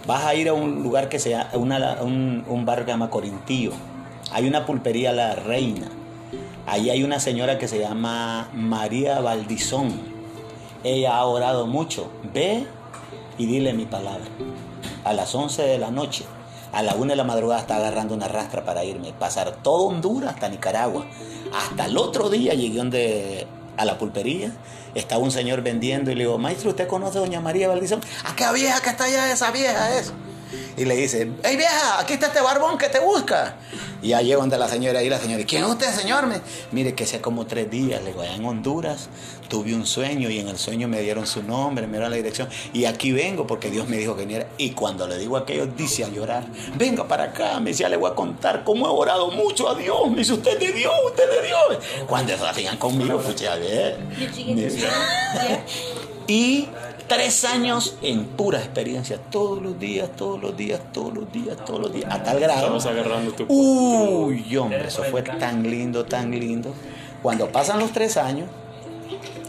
Vas 0.06 0.24
a 0.24 0.34
ir 0.34 0.48
a 0.48 0.54
un 0.54 0.82
lugar 0.82 1.10
que 1.10 1.18
se 1.18 1.30
llama, 1.30 1.50
un, 2.00 2.62
barrio 2.64 2.86
que 2.86 2.92
se 2.92 2.94
llama 2.94 3.10
Corintillo. 3.10 3.72
Hay 4.32 4.48
una 4.48 4.64
pulpería 4.64 5.12
La 5.12 5.34
Reina. 5.34 5.88
Ahí 6.66 6.88
hay 6.88 7.02
una 7.02 7.20
señora 7.20 7.58
que 7.58 7.68
se 7.68 7.78
llama 7.78 8.48
María 8.54 9.20
Valdizón. 9.20 9.92
Ella 10.82 11.16
ha 11.16 11.24
orado 11.26 11.66
mucho. 11.66 12.10
Ve 12.32 12.66
y 13.38 13.46
dile 13.46 13.72
mi 13.72 13.86
palabra. 13.86 14.26
A 15.04 15.12
las 15.12 15.34
11 15.34 15.62
de 15.62 15.78
la 15.78 15.90
noche, 15.90 16.24
a 16.72 16.82
la 16.82 16.94
1 16.94 17.06
de 17.06 17.16
la 17.16 17.24
madrugada 17.24 17.60
está 17.60 17.76
agarrando 17.76 18.14
una 18.14 18.28
rastra 18.28 18.64
para 18.64 18.84
irme. 18.84 19.12
Pasar 19.12 19.62
todo 19.62 19.86
Honduras 19.86 20.34
hasta 20.34 20.48
Nicaragua. 20.48 21.06
Hasta 21.54 21.86
el 21.86 21.96
otro 21.96 22.28
día 22.28 22.52
llegué 22.54 22.76
donde, 22.76 23.46
a 23.76 23.84
la 23.84 23.96
pulpería. 23.96 24.52
Estaba 24.94 25.22
un 25.22 25.30
señor 25.30 25.62
vendiendo 25.62 26.10
y 26.10 26.14
le 26.14 26.24
digo, 26.24 26.36
maestro, 26.38 26.70
¿usted 26.70 26.86
conoce 26.86 27.18
a 27.18 27.20
doña 27.22 27.40
María 27.40 27.68
Valdizón? 27.68 28.00
¿A 28.24 28.34
qué 28.36 28.44
vieja 28.52 28.80
que 28.80 28.90
está 28.90 29.04
allá? 29.04 29.32
Esa 29.32 29.50
vieja 29.50 29.96
es. 29.96 30.12
Y 30.76 30.84
le 30.84 30.96
dice, 30.96 31.30
hey 31.42 31.56
vieja, 31.56 32.00
aquí 32.00 32.14
está 32.14 32.26
este 32.26 32.40
barbón 32.40 32.78
que 32.78 32.88
te 32.88 33.00
busca. 33.00 33.56
Y 34.02 34.08
ya 34.08 34.22
llego 34.22 34.40
donde 34.40 34.56
la 34.58 34.68
señora 34.68 35.02
y 35.02 35.08
la 35.08 35.18
señora, 35.18 35.42
¿quién 35.44 35.64
es 35.64 35.70
usted, 35.70 35.92
señor? 35.92 36.26
Me- 36.26 36.40
Mire 36.72 36.94
que 36.94 37.04
hace 37.04 37.20
como 37.20 37.46
tres 37.46 37.68
días, 37.70 38.00
le 38.02 38.10
digo, 38.10 38.22
allá 38.22 38.34
en 38.36 38.44
Honduras 38.44 39.08
tuve 39.48 39.74
un 39.74 39.86
sueño 39.86 40.30
y 40.30 40.38
en 40.38 40.48
el 40.48 40.56
sueño 40.58 40.86
me 40.88 41.00
dieron 41.00 41.26
su 41.26 41.42
nombre, 41.42 41.86
me 41.86 41.94
dieron 41.94 42.10
la 42.10 42.16
dirección. 42.16 42.48
Y 42.72 42.84
aquí 42.84 43.10
vengo 43.12 43.46
porque 43.46 43.70
Dios 43.70 43.88
me 43.88 43.96
dijo 43.96 44.14
que 44.14 44.22
viniera. 44.22 44.46
Y 44.58 44.70
cuando 44.70 45.06
le 45.08 45.18
digo 45.18 45.36
aquello, 45.36 45.66
dice 45.66 46.04
a 46.04 46.08
llorar, 46.08 46.44
venga 46.76 47.08
para 47.08 47.24
acá, 47.24 47.58
me 47.60 47.70
decía, 47.70 47.88
le 47.88 47.96
voy 47.96 48.10
a 48.10 48.14
contar 48.14 48.62
cómo 48.64 48.86
he 48.86 48.90
orado 48.90 49.30
mucho 49.32 49.68
a 49.68 49.74
Dios. 49.74 50.08
Me 50.10 50.18
dice, 50.18 50.34
usted 50.34 50.58
de 50.58 50.72
Dios, 50.72 50.92
usted 51.06 51.24
de 51.30 51.46
Dios. 51.46 51.84
Cuando 52.06 52.36
se 52.36 52.44
hacían 52.46 52.76
conmigo, 52.76 53.18
pucha, 53.18 53.54
a 53.54 53.56
ver. 53.56 53.98
Y 56.26 56.68
tres 57.08 57.44
años 57.44 57.96
en 58.02 58.24
pura 58.24 58.58
experiencia, 58.58 59.18
todos 59.30 59.60
los 59.60 59.78
días, 59.78 60.10
todos 60.14 60.40
los 60.40 60.56
días, 60.56 60.80
todos 60.92 61.14
los 61.14 61.32
días, 61.32 61.56
todos 61.64 61.80
los 61.80 61.92
días, 61.92 62.12
a 62.12 62.22
tal 62.22 62.38
grado. 62.38 62.60
Estamos 62.60 62.86
agarrando 62.86 63.32
tu. 63.32 63.46
Uy, 63.48 64.56
hombre, 64.56 64.86
eso 64.86 65.02
fue 65.04 65.22
tan 65.22 65.62
lindo, 65.68 66.04
tan 66.04 66.30
lindo. 66.30 66.72
Cuando 67.22 67.50
pasan 67.50 67.80
los 67.80 67.92
tres 67.92 68.16
años, 68.16 68.48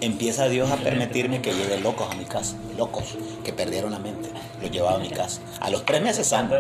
empieza 0.02 0.48
Dios 0.48 0.72
a 0.72 0.78
permitirme 0.78 1.42
que 1.42 1.54
lleve 1.54 1.80
locos 1.80 2.10
a 2.12 2.16
mi 2.16 2.26
casa, 2.26 2.56
locos 2.78 3.04
que 3.44 3.54
perdieron 3.54 3.92
la 3.92 4.00
mente, 4.00 4.30
los 4.62 4.72
llevaba 4.72 4.96
a 4.96 5.00
mi 5.00 5.10
casa. 5.10 5.42
A 5.60 5.70
los 5.70 5.86
tres 5.86 6.02
meses 6.02 6.28
sano, 6.28 6.56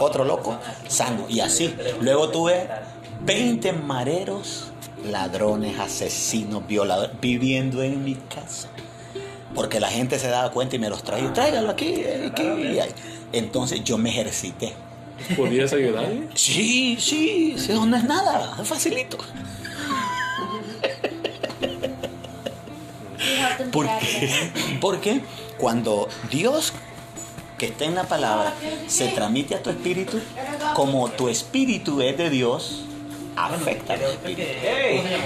otro 0.00 0.24
loco, 0.24 0.58
sano, 0.88 1.26
y 1.28 1.40
así. 1.40 1.74
Luego 2.00 2.30
tuve 2.30 2.68
20 3.22 3.72
mareros, 3.72 4.66
ladrones, 5.10 5.78
asesinos, 5.78 6.66
violadores, 6.66 7.18
viviendo 7.20 7.82
en 7.82 8.04
mi 8.04 8.14
casa. 8.14 8.68
Porque 9.54 9.80
la 9.80 9.88
gente 9.88 10.18
se 10.18 10.28
daba 10.28 10.50
cuenta 10.50 10.76
y 10.76 10.78
me 10.78 10.88
los 10.88 11.02
traía, 11.02 11.32
tráigalo 11.32 11.70
aquí, 11.70 12.02
aquí. 12.30 12.42
y 12.42 12.78
ahí. 12.80 12.90
Entonces 13.32 13.82
yo 13.84 13.98
me 13.98 14.10
ejercité. 14.10 14.72
¿Podías 15.36 15.72
ayudarle? 15.72 16.28
Sí, 16.34 16.96
sí, 17.00 17.54
sí, 17.56 17.72
no 17.72 17.96
es 17.96 18.04
nada, 18.04 18.56
es 18.60 18.68
facilito. 18.68 19.16
You 23.16 23.36
helped 23.40 23.58
them 23.58 23.70
get 23.70 23.72
¿Por 23.72 23.86
out 23.86 24.02
of 24.02 24.08
qué? 24.08 24.26
there. 24.26 24.78
Porque 24.80 25.20
cuando 25.58 26.08
Dios 26.30 26.72
que 27.58 27.66
está 27.66 27.84
en 27.84 27.94
la 27.94 28.04
palabra 28.04 28.52
se 28.88 29.08
transmite 29.08 29.54
a 29.54 29.62
tu 29.62 29.70
espíritu, 29.70 30.20
como 30.74 31.08
tu 31.10 31.28
espíritu 31.28 32.02
es 32.02 32.16
de 32.18 32.28
Dios, 32.28 32.84
afecta 33.36 33.94
a 33.94 33.96
los 33.96 34.10
espíritus, 34.10 34.46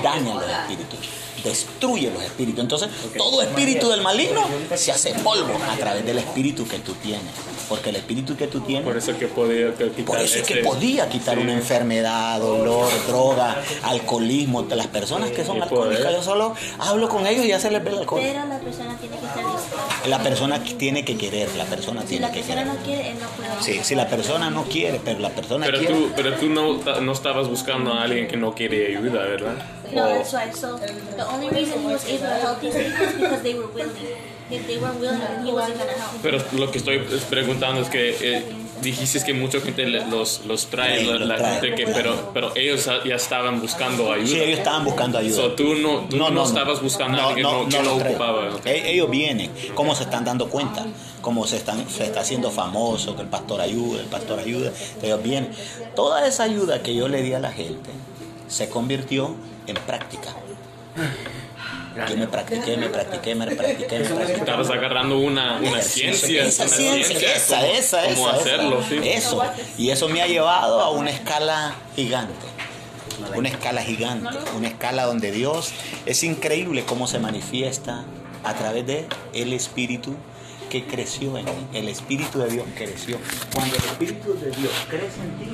daña 0.02 0.32
a 0.32 0.34
los 0.34 0.50
espíritus, 0.50 0.98
destruye 1.44 2.10
los 2.10 2.22
espíritus. 2.22 2.60
Entonces, 2.60 2.88
todo 3.16 3.42
espíritu 3.42 3.88
del 3.88 4.02
maligno 4.02 4.42
se 4.74 4.92
hace 4.92 5.12
polvo 5.14 5.58
a 5.70 5.76
través 5.76 6.04
del 6.04 6.18
espíritu 6.18 6.66
que 6.66 6.78
tú 6.78 6.92
tienes. 6.94 7.32
Porque 7.68 7.90
el 7.90 7.96
espíritu 7.96 8.34
que 8.34 8.46
tú 8.46 8.60
tienes 8.60 8.84
Por 8.86 8.96
eso 8.96 9.16
que 9.18 9.26
podía 9.26 9.74
que 9.74 9.90
quitar 9.90 10.04
por 10.06 10.18
eso 10.20 10.38
es 10.38 10.42
que 10.46 10.56
podía 10.56 11.06
quitar 11.10 11.36
sí. 11.36 11.42
una 11.42 11.52
enfermedad, 11.52 12.40
dolor, 12.40 12.88
droga, 13.06 13.62
alcoholismo. 13.82 14.62
De 14.62 14.74
las 14.74 14.86
personas 14.86 15.30
que 15.32 15.44
son 15.44 15.62
alcohólicas, 15.62 16.10
yo 16.12 16.22
solo 16.22 16.54
hablo 16.78 17.08
con 17.10 17.26
ellos 17.26 17.44
y 17.44 17.48
ya 17.48 17.60
se 17.60 17.70
les 17.70 17.84
ve 17.84 17.90
el 17.90 17.98
alcohol. 17.98 18.22
Pero 18.24 18.46
la 18.46 18.58
persona 18.58 18.96
tiene 18.98 19.16
que 19.18 19.26
estar 19.26 19.44
dispuesta. 19.44 20.08
La 20.08 20.22
persona 20.22 20.62
tiene 20.78 21.04
que 21.04 21.18
querer, 21.18 21.54
la 21.56 21.64
persona 21.66 22.00
Si 22.02 22.06
tiene 22.08 22.26
la 22.28 22.32
que 22.32 22.40
persona 22.40 22.62
querer. 22.62 22.78
no 22.78 22.84
quiere, 22.84 23.10
él 23.10 23.16
no 23.20 23.28
puede. 23.28 23.62
Sí, 23.62 23.80
si 23.84 23.94
la 23.94 24.08
persona 24.08 24.50
no 24.50 24.62
quiere, 24.64 25.00
pero 25.04 25.18
la 25.20 25.30
persona 25.30 25.66
Pero 25.66 25.78
quiere. 25.78 25.94
tú, 25.94 26.10
pero 26.16 26.32
tú 26.34 26.48
no, 26.48 26.78
no 27.00 27.12
estabas 27.12 27.48
buscando 27.48 27.92
a 27.92 28.02
alguien 28.04 28.28
que 28.28 28.36
no 28.38 28.54
quiere 28.54 28.96
ayuda, 28.96 29.24
¿verdad? 29.24 29.56
No, 29.94 30.06
that's 30.08 30.32
right. 30.34 30.54
So 30.54 30.78
the 30.78 31.26
only 31.26 31.48
reason 31.50 31.80
he 31.80 31.86
was 31.86 32.04
able 32.08 32.26
to 32.26 32.40
help 32.40 32.60
these 32.60 32.74
people 32.74 33.04
is 33.06 33.14
because 33.14 33.42
they 33.42 33.54
were 33.54 33.68
willing. 33.68 33.96
If 34.50 34.66
they 34.66 34.78
weren't 34.78 34.98
willing, 34.98 35.20
then 35.20 35.44
he 35.44 35.52
wasn't 35.52 35.78
gonna 35.78 35.92
help. 35.92 36.22
Pero 36.22 36.38
lo 36.52 36.70
que 36.70 36.78
estoy 36.78 37.00
preguntando 37.28 37.82
es 37.82 37.88
que 37.90 38.16
eh, 38.22 38.42
dijiste 38.80 39.22
que 39.22 39.34
mucha 39.34 39.60
gente 39.60 39.84
los, 39.86 40.46
los 40.46 40.66
trae, 40.68 41.00
Sí, 41.00 41.04
la, 41.06 41.18
la 41.18 41.36
trae, 41.36 41.60
gente 41.60 41.74
que, 41.74 41.86
pero, 41.92 42.30
pero 42.32 42.52
ellos 42.56 42.88
ya 43.04 43.14
estaban 43.16 43.60
buscando 43.60 44.10
ayuda. 44.10 44.26
Sí, 44.26 44.40
ellos 44.40 44.58
estaban 44.60 44.84
buscando 44.86 45.18
ayuda. 45.18 45.36
So, 45.36 45.52
tú 45.52 45.74
no, 45.74 46.06
tú 46.08 46.16
no, 46.16 46.44
estabas 46.44 46.80
buscando 46.80 47.20
a 47.20 47.28
alguien 47.28 47.46
que 47.46 47.52
no, 47.52 47.68
que 47.68 47.76
no 47.76 47.82
los 47.90 47.98
traigo. 47.98 48.24
ocupaba. 48.24 48.54
ok. 48.54 48.66
E- 48.66 48.90
Ellos 48.92 49.10
vienen, 49.10 49.50
cómo 49.74 49.94
se 49.94 50.04
están 50.04 50.24
dando 50.24 50.48
cuenta, 50.48 50.86
cómo 51.20 51.46
se, 51.46 51.56
están, 51.56 51.86
se 51.90 52.04
está 52.04 52.20
haciendo 52.20 52.50
famoso, 52.50 53.16
que 53.16 53.22
el 53.22 53.28
pastor 53.28 53.60
ayuda, 53.60 54.00
el 54.00 54.06
pastor 54.06 54.38
ayuda. 54.38 54.72
Ellos 55.02 55.22
vienen. 55.22 55.50
Toda 55.94 56.26
esa 56.26 56.44
ayuda 56.44 56.82
que 56.82 56.94
yo 56.94 57.06
le 57.08 57.20
di 57.22 57.34
a 57.34 57.38
la 57.38 57.52
gente 57.52 57.90
se 58.46 58.70
convirtió 58.70 59.34
en 59.68 59.76
práctica. 59.76 60.30
Yo 62.08 62.16
me 62.16 62.28
practiqué, 62.28 62.76
me 62.76 62.88
practiqué, 62.88 63.34
me 63.34 63.46
practiqué, 63.46 63.98
me 63.98 64.04
practiqué. 64.04 64.34
Estabas 64.38 64.70
agarrando 64.70 65.18
una, 65.18 65.56
una 65.58 65.82
ciencia, 65.82 66.44
Esa 66.44 66.64
una 66.64 66.72
ciencia, 66.76 67.34
esa, 67.34 67.56
cómo- 67.60 67.72
esa, 67.72 68.02
cómo 68.14 68.28
esa, 68.30 68.36
hacerlo, 68.40 68.80
esa. 68.80 68.88
sí. 68.88 69.00
Eso. 69.04 69.42
Y 69.78 69.90
eso 69.90 70.08
me 70.08 70.22
ha 70.22 70.26
llevado 70.28 70.80
a 70.80 70.90
una 70.90 71.10
escala 71.10 71.74
gigante. 71.96 72.46
Una 73.34 73.48
escala 73.48 73.82
gigante. 73.82 74.28
Una 74.56 74.68
escala 74.68 75.06
donde 75.06 75.32
Dios 75.32 75.72
es 76.06 76.22
increíble 76.22 76.84
cómo 76.84 77.08
se 77.08 77.18
manifiesta 77.18 78.04
a 78.44 78.54
través 78.54 78.86
de 78.86 79.06
el 79.32 79.52
Espíritu 79.52 80.14
que 80.70 80.84
creció 80.84 81.36
en 81.36 81.46
mí. 81.46 81.50
El 81.74 81.88
Espíritu 81.88 82.38
de 82.38 82.48
Dios 82.48 82.66
creció. 82.76 83.18
Cuando 83.52 83.74
el 83.74 83.82
Espíritu 83.82 84.34
de 84.38 84.50
Dios 84.52 84.72
crece 84.88 85.20
en 85.20 85.36
ti, 85.38 85.50